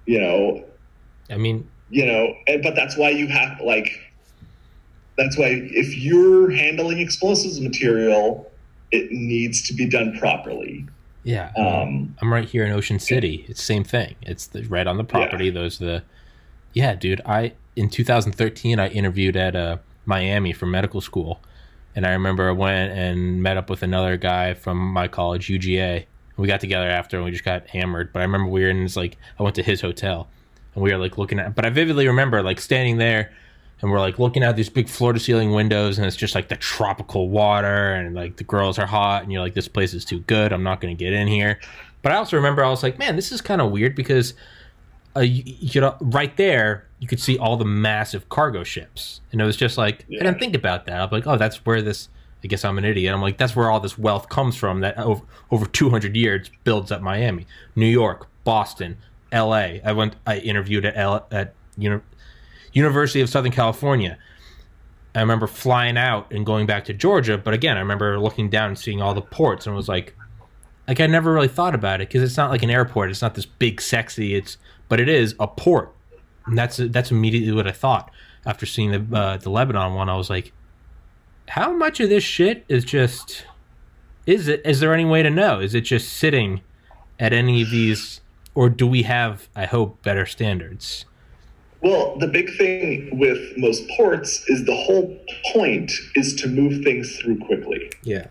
[0.06, 0.64] you know,
[1.30, 4.00] I mean, you know and, but that's why you have like
[5.16, 8.50] that's why if you're handling explosives material
[8.90, 10.86] it needs to be done properly
[11.24, 11.50] yeah.
[11.56, 13.44] um I'm right here in Ocean City.
[13.48, 14.14] It's the same thing.
[14.22, 15.50] It's the, right on the property.
[15.50, 16.02] Those are the
[16.72, 17.20] yeah, dude.
[17.24, 21.40] I in 2013 I interviewed at uh, Miami for medical school,
[21.96, 26.04] and I remember I went and met up with another guy from my college, UGA.
[26.36, 28.12] We got together after and we just got hammered.
[28.12, 30.28] But I remember we were in this like I went to his hotel
[30.74, 31.54] and we were like looking at.
[31.54, 33.32] But I vividly remember like standing there
[33.82, 36.48] and we're like looking out these big floor to ceiling windows and it's just like
[36.48, 40.04] the tropical water and like the girls are hot and you're like this place is
[40.04, 40.52] too good.
[40.52, 41.60] I'm not going to get in here.
[42.02, 44.34] But i also remember i was like man this is kind of weird because
[45.16, 49.20] uh, you, you know right there you could see all the massive cargo ships.
[49.32, 50.20] And it was just like Yeah.
[50.20, 51.00] i didn't think about that.
[51.00, 52.08] I'm like oh that's where this
[52.42, 53.12] i guess i'm an idiot.
[53.14, 56.90] I'm like that's where all this wealth comes from that over, over 200 years builds
[56.92, 57.46] up miami.
[57.74, 58.96] New york boston
[59.32, 62.00] la i went i interviewed at L, at you know
[62.74, 64.18] University of Southern California.
[65.14, 68.68] I remember flying out and going back to Georgia, but again, I remember looking down
[68.68, 70.14] and seeing all the ports and was like,
[70.86, 73.10] like I never really thought about it because it's not like an airport.
[73.10, 74.34] It's not this big, sexy.
[74.34, 74.58] It's
[74.88, 75.94] but it is a port,
[76.46, 78.10] and that's that's immediately what I thought
[78.44, 80.10] after seeing the uh, the Lebanon one.
[80.10, 80.52] I was like,
[81.48, 83.46] how much of this shit is just
[84.26, 84.60] is it?
[84.64, 85.60] Is there any way to know?
[85.60, 86.60] Is it just sitting
[87.18, 88.20] at any of these,
[88.54, 89.48] or do we have?
[89.56, 91.06] I hope better standards.
[91.84, 95.16] Well the big thing with most ports is the whole
[95.52, 98.26] point is to move things through quickly Yeah.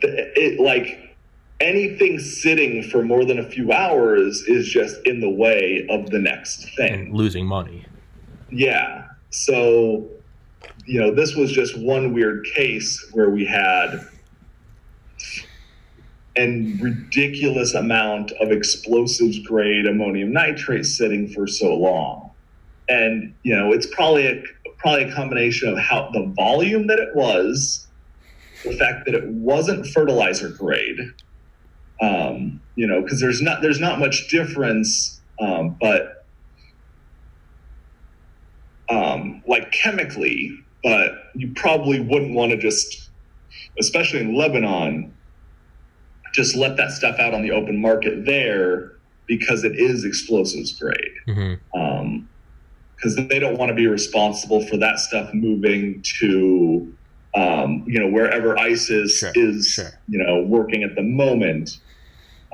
[0.00, 1.16] the, it like
[1.60, 6.18] anything sitting for more than a few hours is just in the way of the
[6.18, 6.92] next thing.
[6.92, 7.86] And losing money.
[8.50, 9.06] Yeah.
[9.30, 10.06] So,
[10.84, 14.00] you know, this was just one weird case where we had
[16.36, 22.30] an ridiculous amount of explosives grade ammonium nitrate sitting for so long.
[22.88, 24.42] And, you know, it's probably a
[24.78, 27.86] probably a combination of how the volume that it was,
[28.64, 30.98] the fact that it wasn't fertilizer grade,
[32.02, 36.26] um, you know, because there's not there's not much difference, um, but
[38.90, 43.08] um, like chemically, but you probably wouldn't want to just,
[43.78, 45.14] especially in Lebanon,
[46.34, 48.92] just let that stuff out on the open market there
[49.26, 50.98] because it is explosives grade.
[51.28, 51.80] Mm-hmm.
[51.80, 52.28] Um,
[52.96, 56.92] because they don't want to be responsible for that stuff moving to,
[57.34, 59.90] um, you know, wherever ISIS Sure, is, sure.
[60.08, 61.80] you know, working at the moment.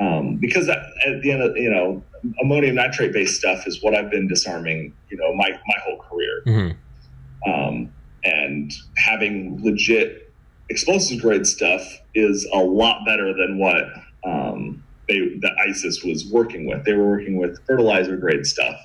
[0.00, 2.02] Um, because at, at the end of, you know,
[2.42, 6.42] ammonium nitrate based stuff is what I've been disarming, you know, my, my whole career.
[6.46, 7.50] Mm-hmm.
[7.50, 7.92] Um,
[8.24, 10.29] and having legit
[10.70, 11.82] explosive grade stuff
[12.14, 13.84] is a lot better than what
[14.24, 16.84] um, they the ISIS was working with.
[16.84, 18.80] They were working with fertilizer grade stuff,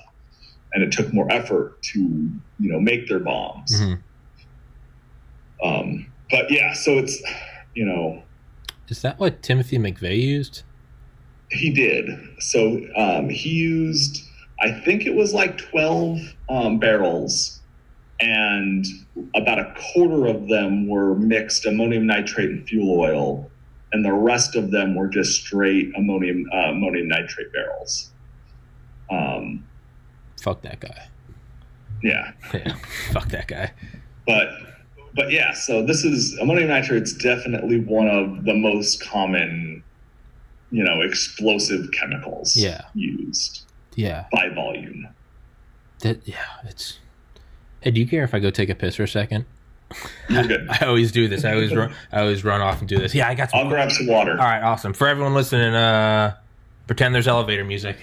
[0.74, 3.80] and it took more effort to you know make their bombs.
[3.80, 5.66] Mm-hmm.
[5.66, 7.22] Um, but yeah, so it's
[7.74, 8.22] you know
[8.88, 10.64] Is that what Timothy McVeigh used?
[11.48, 12.10] he did.
[12.40, 14.26] So um, he used
[14.60, 16.18] I think it was like twelve
[16.48, 17.55] um, barrels.
[18.20, 18.84] And
[19.34, 23.50] about a quarter of them were mixed ammonium nitrate and fuel oil,
[23.92, 28.10] and the rest of them were just straight ammonium uh, ammonium nitrate barrels.
[29.10, 29.66] Um,
[30.40, 31.08] Fuck that guy.
[32.02, 32.76] yeah, Yeah.
[33.12, 33.72] Fuck that guy.
[34.26, 34.48] but
[35.14, 39.82] but yeah, so this is ammonium nitrate nitrate's definitely one of the most common,
[40.70, 42.82] you know, explosive chemicals Yeah.
[42.94, 43.64] used
[43.94, 44.24] Yeah.
[44.32, 45.08] by volume.
[46.00, 46.98] That yeah, it's
[47.86, 49.44] Hey, do you care if I go take a piss for a second?
[50.28, 50.66] You're good.
[50.70, 51.44] I always do this.
[51.44, 53.14] I always run I always run off and do this.
[53.14, 54.32] Yeah, I got some I'll grab some water.
[54.32, 54.92] All right, awesome.
[54.92, 56.34] For everyone listening, uh
[56.88, 57.98] pretend there's elevator music.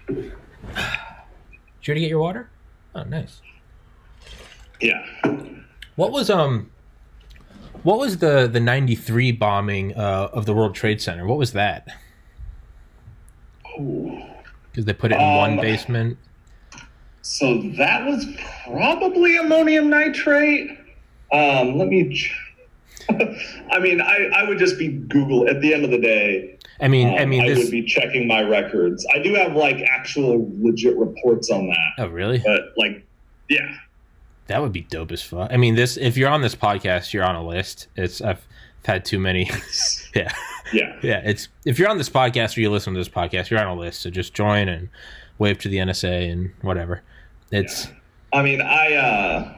[0.07, 2.49] Did you already get your water?
[2.95, 3.41] Oh, nice.
[4.81, 5.05] Yeah.
[5.97, 6.71] What was um
[7.83, 11.27] what was the the 93 bombing uh, of the World Trade Center?
[11.27, 11.89] What was that?
[13.79, 14.23] Ooh.
[14.73, 16.19] Cuz they put it in one Um, basement.
[17.27, 18.27] So that was
[18.67, 20.71] probably ammonium nitrate.
[21.33, 22.13] Um, let me.
[22.15, 22.39] Ch-
[23.71, 26.59] I mean, I, I would just be Google at the end of the day.
[26.81, 29.07] I mean, um, I mean I this would be checking my records.
[29.15, 32.39] I do have like actual legit reports on that, Oh, really?
[32.45, 33.07] but like,
[33.49, 33.75] yeah,
[34.49, 35.51] That would be dope as fuck.
[35.51, 37.89] I mean, this if you're on this podcast, you're on a list.
[37.97, 38.45] It's I've
[38.85, 39.51] had too many.
[40.15, 40.31] yeah.
[40.75, 43.61] yeah, Yeah, it's if you're on this podcast or you listen to this podcast, you're
[43.61, 44.03] on a list.
[44.03, 44.89] So just join and
[45.39, 47.03] wave to the NSA and whatever.
[47.55, 47.89] It's
[48.33, 49.55] I mean, I, uh,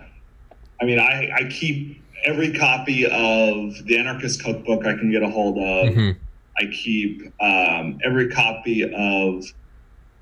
[0.81, 5.31] I mean, I, I keep every copy of the Anarchist Cookbook I can get a
[5.31, 5.95] hold of.
[5.95, 6.17] mhm.
[6.59, 9.45] I keep um, every copy of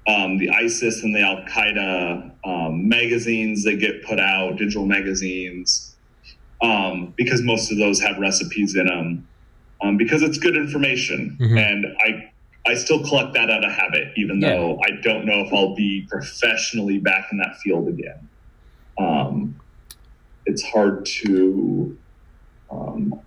[0.07, 5.97] um, the ISIS and the Al Qaeda um, magazines that get put out, digital magazines,
[6.61, 9.27] um, because most of those have recipes in them.
[9.83, 11.59] Um, because it's good information, Mhm.
[11.59, 12.31] and I
[12.67, 14.51] I still collect that out of habit, even Yeah.
[14.51, 18.29] though I don't know if I'll be professionally back in that field again.
[18.99, 19.57] Um,
[20.47, 21.97] it's hard to,
[22.71, 23.21] um,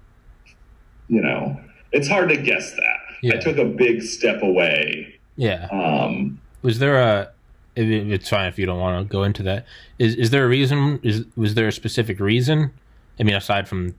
[1.07, 1.59] you know,
[1.91, 2.99] it's hard to guess that.
[3.21, 3.35] Yeah.
[3.35, 5.15] I took a big step away.
[5.35, 5.67] yeah.
[5.71, 7.29] Um, Was there a?
[7.75, 9.65] it- It's fine if you don't want to go into that.
[9.99, 10.99] Is is there a reason?
[11.03, 12.71] Is was there a specific reason?
[13.19, 13.93] I mean, aside from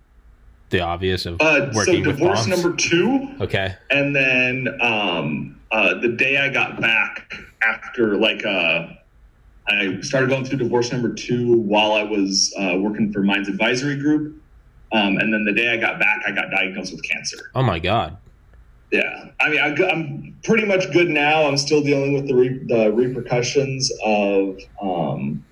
[0.71, 3.75] the obvious of uh, so working with divorce number two, Okay.
[3.91, 8.89] and then um, uh, the day I got back after like uh,
[9.69, 13.97] I started going through divorce number two while I was uh, working for Mines Advisory
[13.97, 14.43] Group.
[14.91, 17.51] Um, and then the day I got back, I got diagnosed with cancer.
[17.55, 18.17] Oh my god.
[18.91, 21.43] Yeah, I mean, I, am pretty much good now.
[21.43, 25.45] I'm still dealing with the, re- the repercussions of um,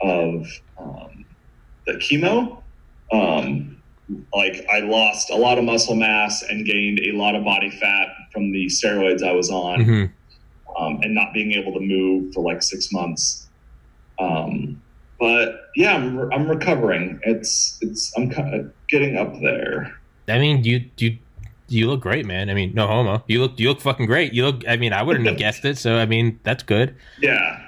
[0.00, 0.46] of
[0.78, 1.26] um,
[1.86, 2.62] the chemo.
[3.12, 3.81] Um,
[4.34, 8.08] like I lost a lot of muscle mass and gained a lot of body fat
[8.32, 10.82] from the steroids I was on, mm-hmm.
[10.82, 13.48] um, and not being able to move for like six months.
[14.18, 14.82] Um,
[15.18, 17.20] but yeah, I'm, re- I'm recovering.
[17.22, 19.96] It's it's I'm kind of getting up there.
[20.28, 21.18] I mean, you you
[21.68, 22.50] you look great, man.
[22.50, 23.22] I mean, no homo.
[23.26, 24.32] You look you look fucking great.
[24.32, 24.66] You look.
[24.68, 25.78] I mean, I wouldn't have guessed it.
[25.78, 26.96] So I mean, that's good.
[27.20, 27.62] Yeah,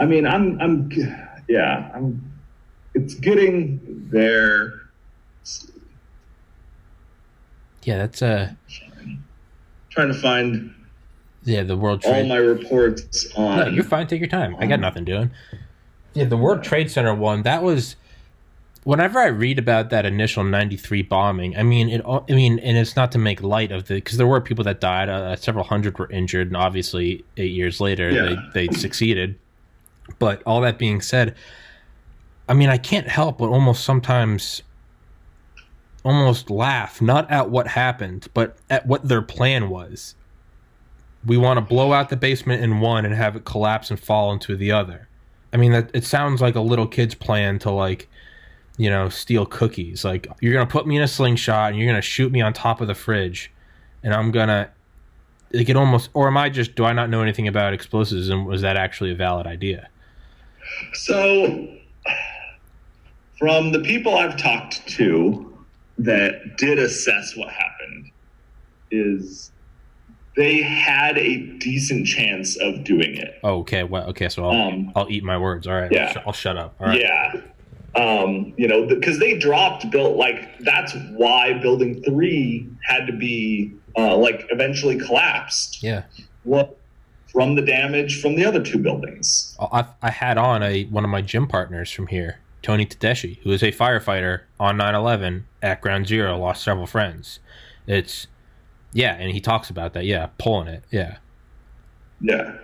[0.00, 0.90] I mean, I'm I'm
[1.48, 2.32] yeah, I'm.
[2.94, 4.85] It's getting there.
[7.86, 8.52] Yeah, that's uh
[9.90, 10.74] trying to find.
[11.44, 12.22] Yeah, the World Trade.
[12.22, 13.56] All my reports on.
[13.58, 14.08] No, you're fine.
[14.08, 14.56] Take your time.
[14.58, 15.30] I got nothing doing.
[16.12, 17.42] Yeah, the World Trade Center one.
[17.42, 17.94] That was
[18.82, 22.02] whenever I read about that initial '93 bombing, I mean it.
[22.04, 24.80] I mean, and it's not to make light of the because there were people that
[24.80, 25.08] died.
[25.08, 28.34] Uh, several hundred were injured, and obviously, eight years later, yeah.
[28.52, 29.38] they they succeeded.
[30.18, 31.36] But all that being said,
[32.48, 34.62] I mean, I can't help but almost sometimes
[36.06, 40.14] almost laugh not at what happened, but at what their plan was.
[41.24, 44.32] We want to blow out the basement in one and have it collapse and fall
[44.32, 45.08] into the other.
[45.52, 48.08] I mean, that it sounds like a little kid's plan to like
[48.76, 50.04] you know, steal cookies.
[50.04, 52.80] Like you're gonna put me in a slingshot and you're gonna shoot me on top
[52.80, 53.52] of the fridge,
[54.02, 54.70] and I'm gonna.
[55.52, 56.74] like It almost, or am I just?
[56.74, 58.28] Do I not know anything about explosives?
[58.28, 59.88] And was that actually a valid idea?
[60.92, 61.68] So,
[63.38, 65.55] from the people I've talked to
[65.98, 68.10] that did assess what happened,
[68.90, 69.52] is
[70.36, 73.38] they had a decent chance of doing it.
[73.42, 73.84] Oh, okay.
[73.84, 74.28] Well, okay.
[74.28, 75.66] So I'll, um, I'll eat my words.
[75.66, 75.90] All right.
[75.90, 76.06] Yeah.
[76.06, 76.74] I'll, sh- I'll shut up.
[76.80, 77.00] All right.
[77.00, 77.40] Yeah
[77.96, 83.74] um, you know, because they dropped built like that's why building three had to be
[83.96, 85.82] uh, like eventually collapsed.
[85.82, 86.04] Yeah.
[86.44, 86.78] What
[87.32, 89.56] from the damage from the other two buildings?
[89.58, 93.38] Oh, I, I had on a one of my gym partners from here, Tony Tedeschi,
[93.44, 97.38] who is a firefighter on 9/11 at Ground Zero, lost several friends.
[97.86, 98.26] It's
[98.92, 100.04] yeah, and he talks about that.
[100.04, 100.82] Yeah, pulling it.
[100.90, 101.18] Yeah.
[102.20, 102.56] Yeah.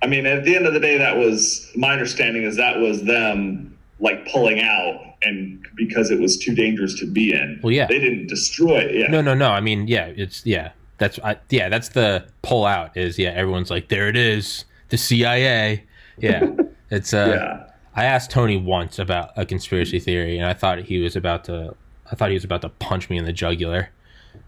[0.00, 3.04] I mean, at the end of the day, that was my understanding is that was
[3.04, 7.60] them like pulling out and because it was too dangerous to be in.
[7.62, 8.94] Well, yeah, they didn't destroy it.
[8.94, 9.08] Yeah.
[9.08, 9.50] No, no, no.
[9.50, 10.70] I mean, yeah, it's yeah.
[10.96, 11.68] That's I, yeah.
[11.68, 12.96] That's the pull out.
[12.96, 13.32] Is yeah.
[13.32, 15.84] Everyone's like, there it is, the CIA.
[16.16, 16.46] Yeah,
[16.90, 17.36] it's uh.
[17.36, 17.74] yeah.
[17.98, 21.74] I asked Tony once about a conspiracy theory, and I thought he was about to.
[22.08, 23.90] I thought he was about to punch me in the jugular,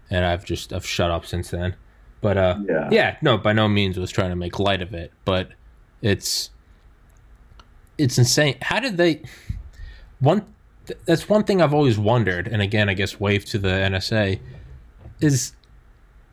[0.09, 1.75] and I've just I've shut up since then.
[2.21, 5.11] But uh, yeah, yeah no, by no means was trying to make light of it,
[5.25, 5.49] but
[6.01, 6.51] it's
[7.97, 8.55] it's insane.
[8.61, 9.21] How did they?
[10.21, 10.45] One
[11.05, 14.39] that's one thing I've always wondered, and again, I guess wave to the NSA
[15.19, 15.51] is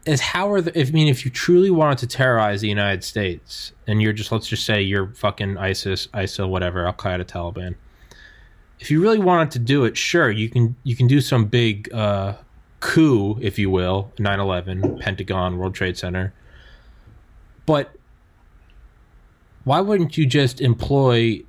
[0.08, 3.04] is how are the, if, I mean, if you truly wanted to terrorize the United
[3.04, 7.74] States, and you're just let's just say you're fucking ISIS, ISIL, whatever, Al Qaeda, Taliban.
[8.80, 11.92] If you really wanted to do it, sure, you can you can do some big
[11.92, 12.36] uh,
[12.80, 16.32] coup, if you will, 9/11, Pentagon, World Trade Center.
[17.66, 17.90] But
[19.64, 21.42] why wouldn't you just employ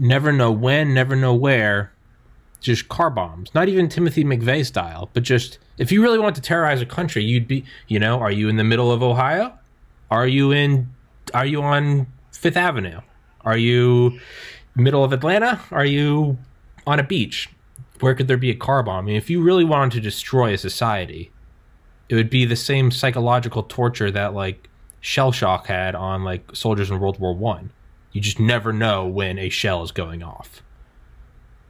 [0.00, 1.89] never know when, never know where,
[2.60, 3.54] just car bombs.
[3.54, 7.24] Not even Timothy McVeigh style, but just if you really want to terrorize a country,
[7.24, 9.52] you'd be, you know, are you in the middle of Ohio?
[10.10, 10.88] Are you in
[11.34, 13.00] are you on 5th Avenue?
[13.42, 14.18] Are you
[14.74, 15.60] middle of Atlanta?
[15.70, 16.38] Are you
[16.86, 17.48] on a beach?
[18.00, 19.04] Where could there be a car bomb?
[19.04, 21.30] I mean, if you really wanted to destroy a society,
[22.08, 24.68] it would be the same psychological torture that like
[25.00, 27.70] shell shock had on like soldiers in World War One.
[28.12, 30.62] You just never know when a shell is going off.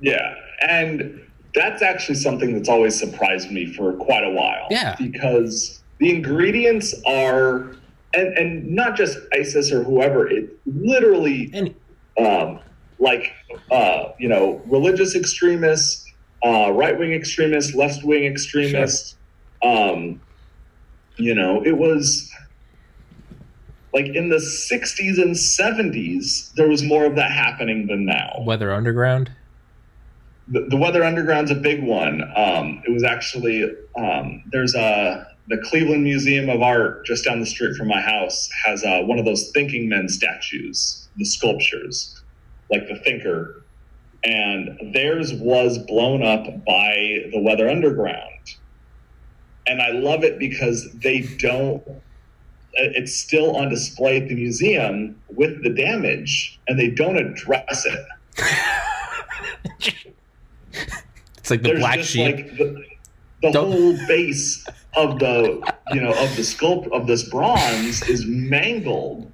[0.00, 0.34] Yeah.
[0.60, 1.20] And
[1.54, 4.66] that's actually something that's always surprised me for quite a while.
[4.70, 4.96] Yeah.
[4.96, 7.76] Because the ingredients are,
[8.14, 11.74] and, and not just ISIS or whoever, it literally, and,
[12.24, 12.60] um,
[12.98, 13.32] like,
[13.70, 16.06] uh, you know, religious extremists,
[16.44, 19.16] uh, right wing extremists, left wing extremists.
[19.62, 19.92] Sure.
[19.92, 20.20] Um,
[21.16, 22.30] you know, it was
[23.92, 28.72] like in the 60s and 70s there was more of that happening than now weather
[28.72, 29.30] underground
[30.50, 32.22] the, the weather underground's a big one.
[32.36, 33.64] Um, it was actually
[33.96, 38.48] um, there's a the cleveland museum of art just down the street from my house
[38.64, 42.20] has uh, one of those thinking men statues the sculptures
[42.70, 43.64] like the thinker.
[44.22, 48.56] And theirs was blown up by the weather underground.
[49.66, 51.82] And i love it because they don't
[52.74, 58.06] it's still on display at the museum with the damage, and they don't address it.
[61.38, 62.36] it's like the There's black sheep.
[62.36, 62.84] like the,
[63.42, 69.30] the whole base of the you know of the sculpt of this bronze is mangled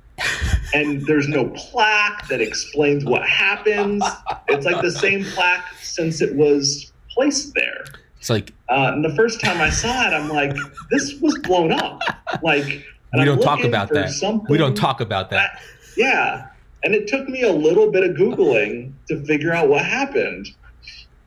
[0.74, 4.03] and there's no plaque that explains what happens
[4.49, 7.84] it's like the same plaque since it was placed there
[8.18, 10.55] it's like uh, and the first time i saw it i'm like
[10.91, 12.01] this was blown up
[12.43, 12.84] like
[13.16, 14.45] we I'm don't talk about that.
[14.49, 15.61] We don't talk about that.
[15.97, 16.49] yeah.
[16.82, 20.49] And it took me a little bit of Googling to figure out what happened.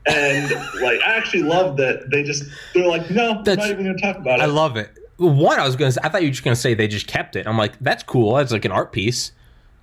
[0.06, 0.50] And
[0.82, 2.43] like, I actually love that they just,
[2.74, 4.43] they're like, no, That's- not even going to talk about it.
[4.43, 4.89] I love it.
[5.18, 5.91] One, I was gonna.
[5.91, 7.45] Say, I thought you were just gonna say they just kept it.
[7.45, 8.36] I'm like, that's cool.
[8.36, 9.34] That's like an art piece.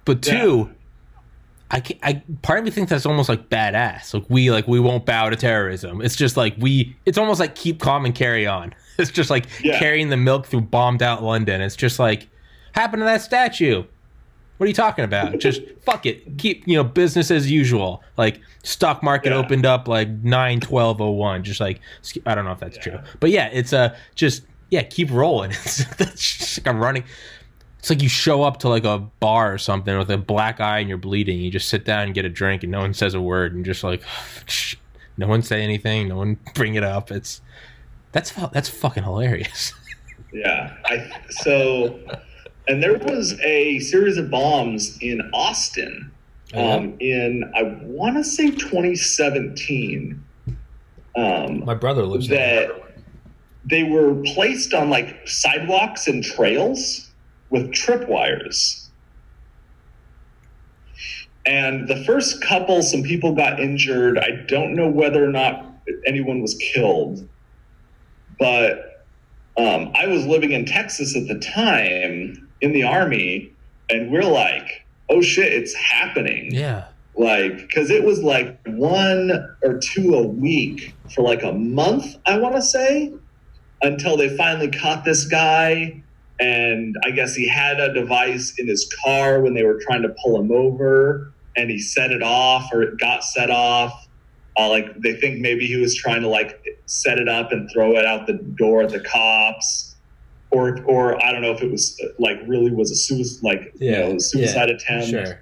[0.07, 0.71] But two,
[1.71, 4.15] I, can't, I part of me thinks that's almost like badass.
[4.15, 6.01] Like we like we won't bow to terrorism.
[6.01, 6.97] It's just like we.
[7.05, 8.75] It's almost like keep calm and carry on.
[8.99, 9.79] It's just like Yeah.
[9.79, 11.61] carrying the milk through bombed out London.
[11.61, 12.29] It's just like
[12.73, 13.85] happened to that statue.
[14.57, 15.39] What are you talking about?
[15.39, 16.39] Just fuck it.
[16.39, 18.03] Keep you know business as usual.
[18.17, 19.37] Like stock market Yeah.
[19.39, 21.43] opened up like nine twelve oh one.
[21.45, 21.81] Just like
[22.25, 25.51] I don't know if that's true, but yeah, it's a uh, just yeah keep rolling.
[25.65, 27.05] It's, it's just like I'm running.
[27.79, 30.81] It's like you show up to like a bar or something with a black eye
[30.81, 31.39] and you're bleeding.
[31.39, 33.65] You just sit down and get a drink and no one says a word and
[33.65, 34.03] just like
[35.17, 36.09] no one say anything.
[36.09, 37.13] No one bring it up.
[37.13, 37.41] It's
[38.13, 39.73] that's that's fucking hilarious.
[40.33, 40.75] Yeah.
[40.85, 42.01] I, so,
[42.69, 46.11] and there was a series of bombs in Austin
[46.55, 50.23] um, in, I want to say 2017.
[51.17, 52.71] Um, My brother lives that
[53.65, 57.11] they were placed on like sidewalks and trails
[57.51, 58.89] with tripwires.
[61.45, 64.19] And the first couple, some people got injured.
[64.19, 65.65] I don't know whether or not
[66.07, 67.29] anyone was killed,
[68.39, 69.05] but
[69.57, 73.53] um, I was living in Texas at the time in the army,
[73.91, 76.53] and we're like, oh shit, it's happening.
[76.53, 76.85] Yeah.
[77.17, 79.31] like because it was like one
[79.63, 83.11] or two a week for like a month i want to say
[83.83, 86.03] until they finally caught this guy.
[86.39, 90.15] And i guess he had a device in his car when they were trying to
[90.23, 94.07] pull him over and he set it off or it got set off.
[94.59, 97.97] Uh, like they think maybe he was trying to like set it up and throw
[97.97, 99.86] it out the door at the cops
[100.51, 103.91] or or i don't know if it was like really was a suicide like yeah,
[103.91, 105.41] you Yeah, know suicide attempt Sure.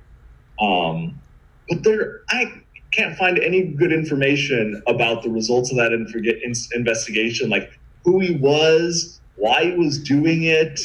[0.60, 1.20] um,
[1.68, 2.60] but there, I
[2.92, 8.34] can't find any good information about the results of that in- investigation, like who he
[8.36, 10.78] was, why he was doing it.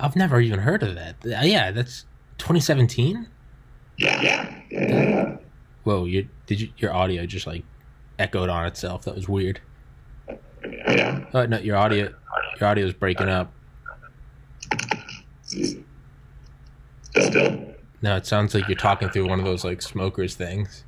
[0.00, 1.14] I've never even heard of that.
[1.24, 2.04] Uh, Yeah, that's
[2.38, 3.26] 2017.
[3.98, 5.36] Yeah, yeah, yeah.
[5.84, 7.62] Whoa, you did you, your audio just like
[8.18, 9.04] echoed on itself.
[9.04, 9.60] That was weird.
[10.88, 11.24] yeah.
[11.32, 12.12] Oh no, your audio
[12.60, 13.52] your audio is breaking up.
[15.42, 15.82] Still,
[18.02, 20.84] No, it sounds like you're talking through one of those like smokers things.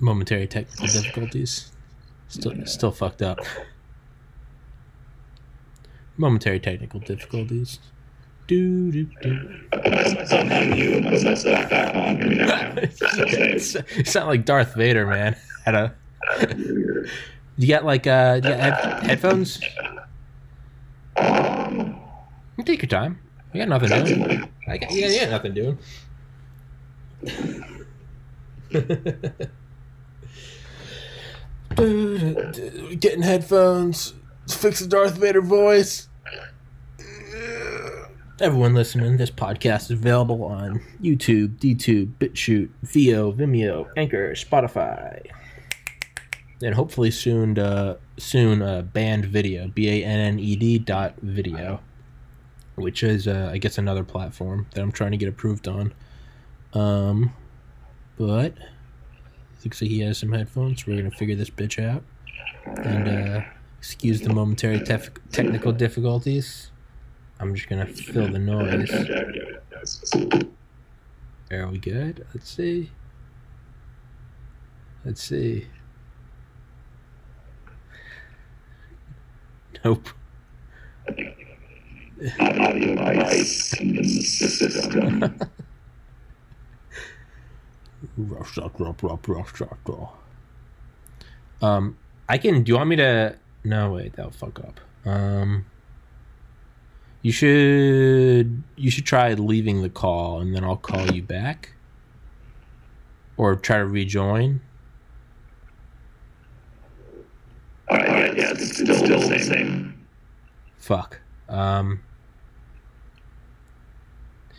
[0.00, 1.72] Momentary technical difficulties.
[2.28, 3.38] Still, still fucked up.
[6.16, 7.78] Momentary technical difficulties.
[8.46, 9.60] Do do do.
[9.72, 12.16] I put myself on mute and back on.
[12.20, 13.52] Hear me.
[13.96, 15.34] You sound like Darth Vader, man.
[15.64, 15.94] Had a.
[17.56, 19.60] You got like uh, you got head- headphones?
[21.16, 23.18] You take your time.
[23.52, 24.48] We got nothing doing.
[24.68, 25.78] I got, yeah, yeah, nothing doing.
[31.76, 34.14] Getting headphones.
[34.48, 36.08] Fix the Darth Vader voice.
[38.40, 45.24] Everyone listening, this podcast is available on YouTube, DTube, BitChute, Veoh, Vimeo, Anchor, Spotify,
[46.60, 51.14] and hopefully soon, uh, soon, uh, banned video, B A N N E D dot
[51.22, 51.78] video,
[52.74, 55.94] which is, uh, I guess, another platform that I'm trying to get approved on.
[56.72, 57.32] Um,
[58.18, 58.54] but
[59.64, 60.88] looks like he has some headphones.
[60.88, 62.02] We're gonna figure this bitch out,
[62.82, 63.44] and uh,
[63.78, 66.72] excuse the momentary tef- technical difficulties.
[67.40, 68.90] I'm just gonna fill the noise.
[71.50, 72.26] Are we good?
[72.34, 72.90] Let's see.
[75.04, 75.66] Let's see.
[79.84, 80.08] Nope.
[82.40, 85.38] Audio device in the system.
[91.60, 92.62] Um, I can.
[92.62, 93.36] Do you want me to?
[93.64, 94.14] No, wait.
[94.14, 94.80] That'll fuck up.
[95.04, 95.66] Um,
[97.24, 98.62] you should.
[98.76, 101.72] You should try leaving the call, and then I'll call you back,
[103.38, 104.60] or try to rejoin.
[107.90, 110.06] Alright, yeah, it's, it's still, still the same.
[110.76, 111.20] Fuck.
[111.48, 112.02] Um.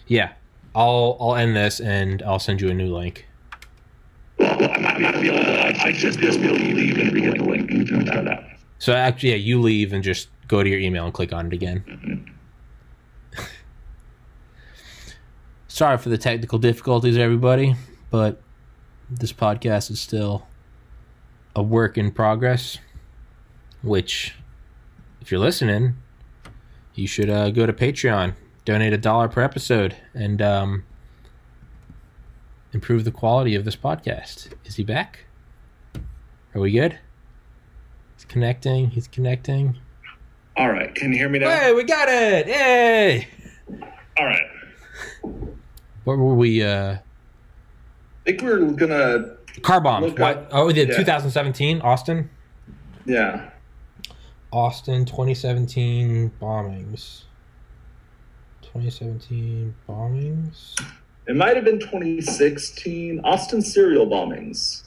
[0.08, 0.34] Yeah,
[0.74, 3.28] I'll I'll end this and I'll send you a new link.
[4.40, 5.60] Well, I'm not gonna be able to.
[5.60, 8.58] I, I just be able to leave and re-get the link and try that.
[8.80, 11.54] So actually, yeah, you leave and just go to your email and click on it
[11.54, 12.32] again.
[15.76, 17.76] Sorry for the technical difficulties, everybody,
[18.10, 18.42] but
[19.10, 20.48] this podcast is still
[21.54, 22.78] a work in progress.
[23.84, 24.36] Which,
[25.20, 25.96] if you're listening,
[26.94, 30.86] you should uh, go to Patreon, donate a dollar per episode, and um,
[32.72, 34.54] improve the quality of this podcast.
[34.64, 35.26] Is he back?
[36.54, 37.00] Are we good?
[38.16, 38.92] He's connecting.
[38.92, 39.76] He's connecting.
[40.56, 41.50] All right, can you hear me now?
[41.50, 42.48] Hey, we got it!
[42.48, 43.28] Yay!
[44.18, 44.42] All right.
[46.06, 46.64] What were we?
[46.64, 47.00] uh I
[48.26, 49.36] think we're gonna.
[49.62, 50.14] Car bombs.
[50.14, 50.38] What?
[50.38, 50.98] up- Oh, the yeah.
[50.98, 52.30] 2017 Austin.
[53.06, 53.50] Yeah.
[54.52, 57.24] Austin 2017 bombings.
[58.62, 60.74] 2017 bombings.
[61.28, 64.84] It might have been 2016 Austin serial bombings.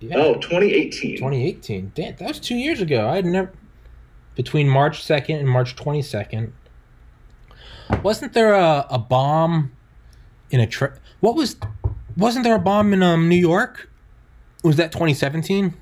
[0.00, 0.16] Yeah.
[0.16, 1.16] Oh, 2018.
[1.16, 1.92] 2018.
[1.94, 3.08] Damn, that was two years ago.
[3.08, 3.52] I had never.
[4.34, 6.50] Between March 2nd and March 22nd.
[8.02, 9.72] Wasn't there a, a bomb
[10.50, 11.56] in a tra What was.
[12.16, 13.90] Wasn't there a bomb in um, New York?
[14.62, 15.70] Was that 2017?
[15.70, 15.74] Do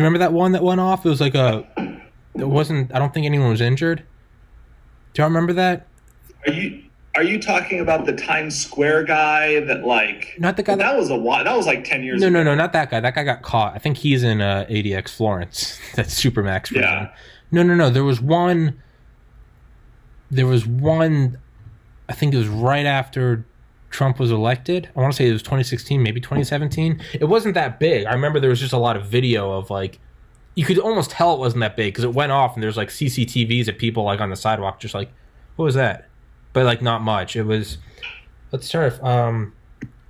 [0.00, 1.04] you remember that one that went off?
[1.04, 1.66] It was like a.
[2.34, 2.94] It wasn't.
[2.94, 4.04] I don't think anyone was injured.
[5.12, 5.86] Do you remember that?
[6.46, 6.82] Are you
[7.14, 10.34] are you talking about the Times Square guy that like?
[10.38, 10.92] Not the guy that.
[10.92, 11.44] that was a while.
[11.44, 12.20] That was like 10 years.
[12.20, 12.38] No, ago.
[12.38, 13.00] no, no, not that guy.
[13.00, 13.74] That guy got caught.
[13.74, 15.78] I think he's in uh, ADX Florence.
[15.94, 16.82] That's Supermax version.
[16.82, 17.14] Yeah.
[17.50, 17.90] No, no, no.
[17.90, 18.80] There was one.
[20.32, 21.38] There was one.
[22.08, 23.44] I think it was right after
[23.90, 24.88] Trump was elected.
[24.96, 27.00] I want to say it was 2016, maybe 2017.
[27.14, 28.06] It wasn't that big.
[28.06, 29.98] I remember there was just a lot of video of like.
[30.54, 32.88] You could almost tell it wasn't that big because it went off and there's like
[32.88, 35.10] CCTVs of people like on the sidewalk, just like,
[35.56, 36.08] what was that?
[36.52, 37.36] But like not much.
[37.36, 37.78] It was.
[38.50, 38.92] Let's start.
[38.92, 39.54] with, Um,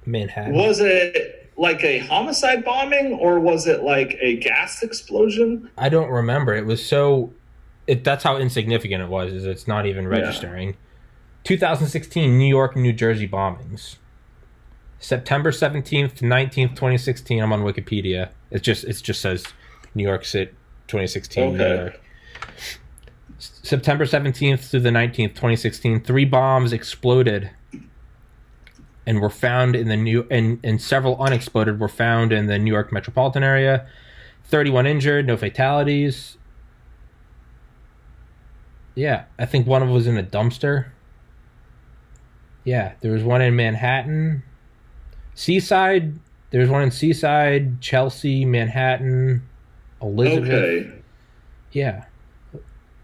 [0.07, 0.55] Manhattan.
[0.55, 5.70] Was it like a homicide bombing or was it like a gas explosion?
[5.79, 6.55] I don't remember.
[6.55, 7.33] It was so.
[7.87, 9.33] It that's how insignificant it was.
[9.33, 10.76] Is it's not even registering.
[11.45, 13.97] 2016 New York New Jersey bombings.
[15.01, 17.43] September 17th to 19th, 2016.
[17.43, 18.30] I'm on Wikipedia.
[18.51, 19.45] It just it just says
[19.95, 20.53] New York City
[20.87, 21.83] 2016 New Okay.
[21.83, 22.01] York.
[23.39, 26.03] September 17th to the 19th, 2016.
[26.03, 27.51] Three bombs exploded
[29.05, 32.72] and were found in the new and, and several unexploded were found in the New
[32.72, 33.87] York metropolitan area.
[34.45, 36.37] 31 injured, no fatalities.
[38.95, 40.86] Yeah, I think one of them was in a dumpster.
[42.64, 44.43] Yeah, there was one in Manhattan.
[45.34, 46.18] Seaside,
[46.51, 49.49] there was one in Seaside, Chelsea, Manhattan,
[50.01, 50.51] Elizabeth.
[50.53, 50.93] Okay.
[51.72, 52.05] Yeah.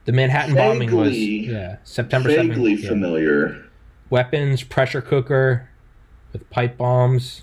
[0.04, 2.82] The Manhattan bombing was yeah, September Vaguely 7th.
[2.82, 2.88] yeah.
[2.88, 3.64] familiar.
[4.10, 5.68] Weapons, pressure cooker
[6.32, 7.42] with pipe bombs,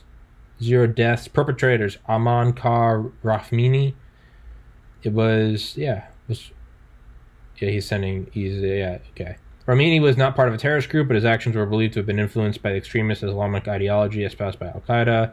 [0.62, 1.28] zero deaths.
[1.28, 3.94] Perpetrators, Ahmad Khan Rahami.
[5.04, 6.52] It was, yeah, it was,
[7.58, 9.38] yeah, he's sending, he's, yeah, okay.
[9.68, 12.06] Rahami was not part of a terrorist group, but his actions were believed to have
[12.06, 15.32] been influenced by the extremist Islamic ideology espoused by Al Qaeda.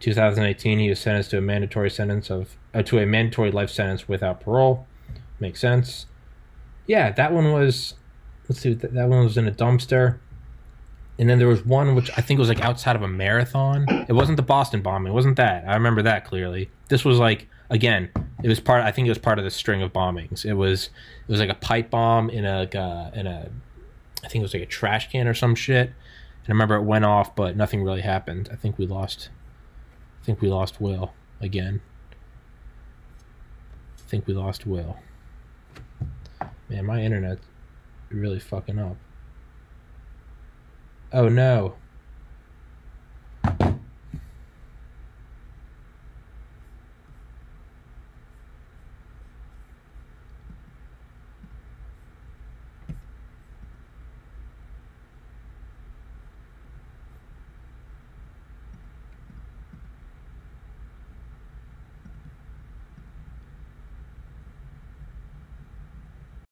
[0.00, 4.08] 2018, he was sentenced to a mandatory sentence of, uh, to a mandatory life sentence
[4.08, 4.86] without parole.
[5.40, 6.06] Makes sense.
[6.86, 7.94] Yeah, that one was,
[8.48, 10.18] let's see, that one was in a dumpster.
[11.18, 13.86] And then there was one which I think was like outside of a marathon.
[14.08, 15.12] It wasn't the Boston bombing.
[15.12, 15.64] It wasn't that.
[15.66, 16.70] I remember that clearly.
[16.88, 18.10] This was like again,
[18.42, 18.84] it was part.
[18.84, 20.44] I think it was part of the string of bombings.
[20.44, 20.90] It was
[21.26, 23.50] it was like a pipe bomb in a uh, in a
[24.24, 25.88] I think it was like a trash can or some shit.
[25.88, 28.48] And I remember it went off, but nothing really happened.
[28.52, 29.30] I think we lost.
[30.22, 31.80] I think we lost Will again.
[33.98, 34.98] I think we lost Will.
[36.68, 37.38] Man, my internet
[38.10, 38.96] really fucking up.
[41.12, 41.74] Oh no.